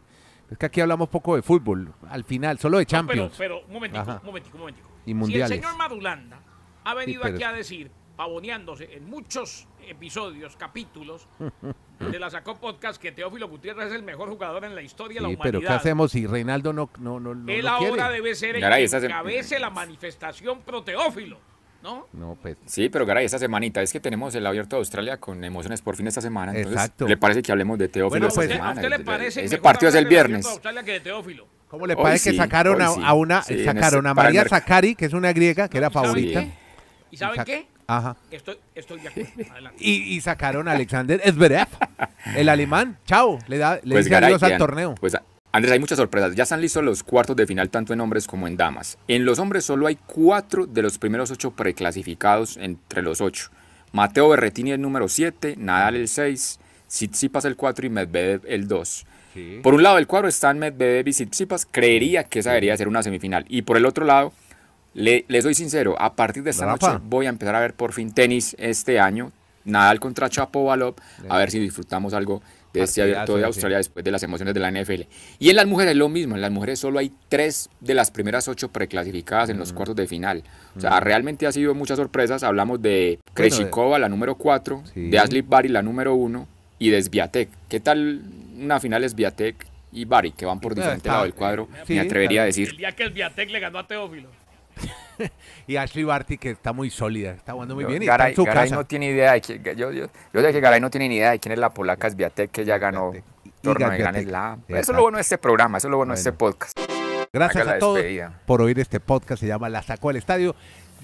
Es 0.50 0.56
que 0.56 0.64
aquí 0.64 0.80
hablamos 0.80 1.10
poco 1.10 1.36
de 1.36 1.42
fútbol, 1.42 1.92
al 2.08 2.24
final, 2.24 2.58
solo 2.58 2.78
de 2.78 2.86
Champions. 2.86 3.34
pero, 3.36 3.66
un 3.66 3.74
momentico, 3.74 4.02
un 4.02 4.24
momentico, 4.24 4.56
un 4.56 4.60
momentico. 4.60 4.88
Y 5.04 5.12
mundiales. 5.12 5.48
Si 5.48 5.54
el 5.56 5.60
señor 5.60 5.76
Madulanda 5.76 6.40
ha 6.84 6.94
venido 6.94 7.22
aquí 7.22 7.42
a 7.42 7.52
decir, 7.52 7.90
pavoneándose 8.16 8.88
en 8.92 9.08
muchos 9.08 9.66
episodios, 9.86 10.56
capítulos 10.56 11.26
de 11.98 12.18
la 12.18 12.30
Sacó 12.30 12.56
Podcast 12.56 13.00
que 13.00 13.12
Teófilo 13.12 13.48
Gutiérrez 13.48 13.88
es 13.88 13.94
el 13.94 14.02
mejor 14.02 14.28
jugador 14.28 14.64
en 14.64 14.74
la 14.74 14.82
historia 14.82 15.16
de 15.16 15.22
la 15.22 15.28
humanidad. 15.28 15.44
pero 15.44 15.60
¿qué 15.60 15.68
hacemos 15.68 16.12
si 16.12 16.26
Reinaldo 16.26 16.72
no, 16.72 16.90
no, 16.98 17.20
no, 17.20 17.52
Él 17.52 17.66
ahora 17.66 18.10
debe 18.10 18.34
ser 18.34 18.56
el 18.56 18.62
que 18.62 19.06
encabece 19.06 19.58
la 19.58 19.70
manifestación 19.70 20.60
pro 20.60 20.82
Teófilo. 20.82 21.38
¿No? 21.82 22.08
No, 22.14 22.38
pues. 22.40 22.56
Sí, 22.64 22.88
pero 22.88 23.04
Garay, 23.04 23.26
esta 23.26 23.38
semanita 23.38 23.82
es 23.82 23.92
que 23.92 24.00
tenemos 24.00 24.34
el 24.34 24.46
abierto 24.46 24.76
de 24.76 24.80
Australia 24.80 25.18
con 25.18 25.44
emociones 25.44 25.82
por 25.82 25.96
fin 25.96 26.06
esta 26.06 26.22
semana. 26.22 26.56
Exacto. 26.56 27.06
¿Le 27.06 27.18
parece 27.18 27.42
que 27.42 27.52
hablemos 27.52 27.78
de 27.78 27.88
Teófilo 27.88 28.28
esta 28.28 28.36
pues, 28.36 28.48
semana? 28.48 28.70
¿A 28.70 28.74
usted 28.74 28.88
le 28.88 29.00
parece 29.00 29.44
Ese 29.44 29.58
partido 29.58 29.90
es 29.90 29.94
el 29.94 30.06
viernes. 30.06 30.46
Australia 30.46 30.82
que 30.82 30.92
de 30.92 31.00
Teófilo? 31.00 31.46
¿Cómo 31.68 31.86
le 31.86 31.94
parece 31.94 32.30
que 32.30 32.36
sacaron 32.38 32.80
a, 32.80 33.12
una, 33.12 33.42
sacaron 33.42 34.06
a 34.06 34.14
María 34.14 34.46
Zakari, 34.48 34.94
que 34.94 35.04
es 35.04 35.12
una 35.12 35.30
griega, 35.34 35.68
que 35.68 35.76
era 35.76 35.90
favorita? 35.90 36.46
¿Y 37.10 37.18
saben 37.18 37.44
qué? 37.44 37.66
Ajá. 37.86 38.16
Estoy, 38.30 38.56
estoy 38.74 39.00
de 39.00 39.08
acuerdo. 39.08 39.30
Y, 39.78 40.14
y, 40.14 40.20
sacaron 40.20 40.68
a 40.68 40.72
Alexander 40.72 41.20
Zverev, 41.20 41.68
el 42.36 42.48
alemán. 42.48 42.98
Chao, 43.06 43.38
le, 43.48 43.58
da, 43.58 43.80
le 43.82 43.94
pues 43.94 44.06
dice 44.06 44.16
adiós 44.16 44.42
al 44.42 44.58
torneo. 44.58 44.94
Pues 45.00 45.16
Andrés, 45.54 45.72
hay 45.72 45.78
muchas 45.78 45.98
sorpresas. 45.98 46.34
Ya 46.34 46.42
están 46.42 46.60
listos 46.60 46.82
los 46.82 47.04
cuartos 47.04 47.36
de 47.36 47.46
final 47.46 47.70
tanto 47.70 47.92
en 47.92 48.00
hombres 48.00 48.26
como 48.26 48.48
en 48.48 48.56
damas. 48.56 48.98
En 49.06 49.24
los 49.24 49.38
hombres 49.38 49.64
solo 49.64 49.86
hay 49.86 49.96
cuatro 50.06 50.66
de 50.66 50.82
los 50.82 50.98
primeros 50.98 51.30
ocho 51.30 51.52
preclasificados 51.52 52.56
entre 52.56 53.02
los 53.02 53.20
ocho. 53.20 53.50
Mateo 53.92 54.28
Berretini 54.30 54.72
el 54.72 54.80
número 54.80 55.08
7, 55.08 55.54
Nadal 55.56 55.94
el 55.94 56.08
6, 56.08 56.58
Tsitsipas 56.88 57.44
el 57.44 57.54
4 57.54 57.86
y 57.86 57.90
Medvedev 57.90 58.42
el 58.48 58.66
2. 58.66 59.06
Por 59.62 59.74
un 59.74 59.84
lado 59.84 59.94
del 59.96 60.08
cuadro 60.08 60.26
están 60.26 60.58
Medvedev 60.58 61.06
y 61.06 61.12
Tsitsipas. 61.12 61.66
Creería 61.70 62.24
que 62.24 62.40
esa 62.40 62.50
debería 62.50 62.76
ser 62.76 62.88
una 62.88 63.04
semifinal. 63.04 63.44
Y 63.48 63.62
por 63.62 63.76
el 63.76 63.86
otro 63.86 64.04
lado 64.04 64.32
le, 64.94 65.42
soy 65.42 65.54
sincero, 65.54 65.94
a 66.00 66.14
partir 66.14 66.42
de 66.42 66.50
esta 66.50 66.66
noche 66.66 66.86
voy 67.04 67.26
a 67.26 67.28
empezar 67.28 67.54
a 67.54 67.60
ver 67.60 67.74
por 67.74 67.92
fin 67.92 68.12
tenis 68.12 68.56
este 68.58 69.00
año. 69.00 69.32
Nadal 69.64 69.98
contra 69.98 70.28
Chapo 70.28 70.64
Balop, 70.64 70.98
a 71.28 71.38
ver 71.38 71.50
si 71.50 71.58
disfrutamos 71.58 72.12
algo 72.12 72.42
de 72.74 72.82
este 72.82 73.02
abierto 73.02 73.36
de 73.36 73.44
Australia 73.44 73.78
después 73.78 74.04
de 74.04 74.10
las 74.10 74.22
emociones 74.22 74.52
de 74.52 74.60
la 74.60 74.70
NFL. 74.70 75.02
Y 75.38 75.48
en 75.48 75.56
las 75.56 75.66
mujeres 75.66 75.96
lo 75.96 76.08
mismo, 76.08 76.34
en 76.34 76.40
las 76.40 76.50
mujeres 76.50 76.80
solo 76.80 76.98
hay 76.98 77.12
tres 77.28 77.70
de 77.80 77.94
las 77.94 78.10
primeras 78.10 78.48
ocho 78.48 78.68
preclasificadas 78.68 79.48
en 79.48 79.58
los 79.58 79.72
mm. 79.72 79.74
cuartos 79.76 79.96
de 79.96 80.06
final. 80.06 80.42
O 80.76 80.80
sea, 80.80 80.90
mm. 80.90 81.02
realmente 81.02 81.46
ha 81.46 81.52
sido 81.52 81.74
muchas 81.74 81.96
sorpresas. 81.96 82.42
Hablamos 82.42 82.82
de 82.82 83.20
Kreshikova, 83.32 83.98
la 83.98 84.08
número 84.08 84.34
cuatro, 84.34 84.82
de 84.94 85.18
Ashley 85.18 85.42
Barry, 85.42 85.68
la 85.68 85.82
número 85.82 86.14
uno, 86.14 86.48
y 86.78 86.90
de 86.90 87.00
Sviatek. 87.00 87.48
¿Qué 87.68 87.80
tal 87.80 88.22
una 88.58 88.80
final 88.80 89.08
Sviatek 89.08 89.66
y 89.92 90.04
Barry, 90.04 90.32
que 90.32 90.44
van 90.44 90.60
por 90.60 90.74
diferente 90.74 91.08
lado 91.08 91.22
del 91.22 91.34
cuadro? 91.34 91.68
me 91.88 92.00
atrevería 92.00 92.42
a 92.42 92.46
decir. 92.46 92.70
El 92.70 92.76
día 92.76 92.92
que 92.92 93.08
Sviatek 93.08 93.50
le 93.50 93.60
ganó 93.60 93.78
a 93.78 93.86
Teófilo. 93.86 94.28
y 95.66 95.76
Ashley 95.76 96.04
Barty, 96.04 96.38
que 96.38 96.50
está 96.50 96.72
muy 96.72 96.90
sólida, 96.90 97.32
está 97.32 97.52
jugando 97.52 97.74
muy 97.74 97.84
bien. 97.84 98.02
Y 98.02 98.06
Garay, 98.06 98.34
no 98.70 98.84
tiene 98.84 99.06
idea 99.06 99.32
de 99.32 99.40
quién, 99.40 99.62
yo, 99.62 99.90
yo, 99.90 100.06
yo, 100.32 100.40
sé 100.40 100.52
que 100.52 100.60
Garay 100.60 100.80
no 100.80 100.90
tiene 100.90 101.08
ni 101.08 101.16
idea 101.16 101.32
de 101.32 101.38
quién 101.38 101.52
es 101.52 101.58
la 101.58 101.70
polaca 101.70 102.10
Sviatek 102.10 102.50
que 102.50 102.64
ya 102.64 102.78
ganó 102.78 103.12
torneo 103.62 103.90
de 103.90 103.98
Gran 103.98 104.14
Slam. 104.14 104.62
Eso 104.68 104.92
es 104.92 104.96
lo 104.96 105.02
bueno 105.02 105.18
de 105.18 105.22
este 105.22 105.38
programa, 105.38 105.78
eso 105.78 105.88
es 105.88 105.90
lo 105.90 105.96
bueno, 105.96 106.12
de 106.12 106.18
este 106.18 106.32
podcast. 106.32 106.78
Gracias 107.32 107.66
a 107.66 107.78
todos 107.78 108.00
por 108.46 108.62
oír 108.62 108.78
este 108.78 109.00
podcast, 109.00 109.40
se 109.40 109.48
llama 109.48 109.68
La 109.68 109.82
Sacó 109.82 110.10
al 110.10 110.16
Estadio. 110.16 110.54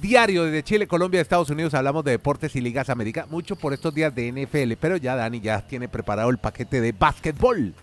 Diario 0.00 0.44
desde 0.44 0.62
Chile, 0.62 0.86
Colombia, 0.86 1.20
Estados 1.20 1.50
Unidos, 1.50 1.74
hablamos 1.74 2.04
de 2.04 2.12
deportes 2.12 2.56
y 2.56 2.60
ligas 2.62 2.88
América, 2.88 3.26
mucho 3.28 3.56
por 3.56 3.74
estos 3.74 3.92
días 3.92 4.14
de 4.14 4.32
NFL, 4.32 4.72
pero 4.80 4.96
ya 4.96 5.14
Dani 5.14 5.40
ya 5.40 5.60
tiene 5.66 5.88
preparado 5.88 6.30
el 6.30 6.38
paquete 6.38 6.80
de 6.80 6.92
básquetbol. 6.92 7.74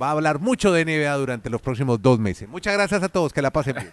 Va 0.00 0.08
a 0.08 0.12
hablar 0.12 0.40
mucho 0.40 0.72
de 0.72 0.84
NBA 0.84 1.14
durante 1.16 1.50
los 1.50 1.60
próximos 1.60 2.02
dos 2.02 2.18
meses. 2.18 2.48
Muchas 2.48 2.72
gracias 2.74 3.02
a 3.04 3.08
todos, 3.08 3.32
que 3.32 3.42
la 3.42 3.52
pasen 3.52 3.76
bien. 3.76 3.92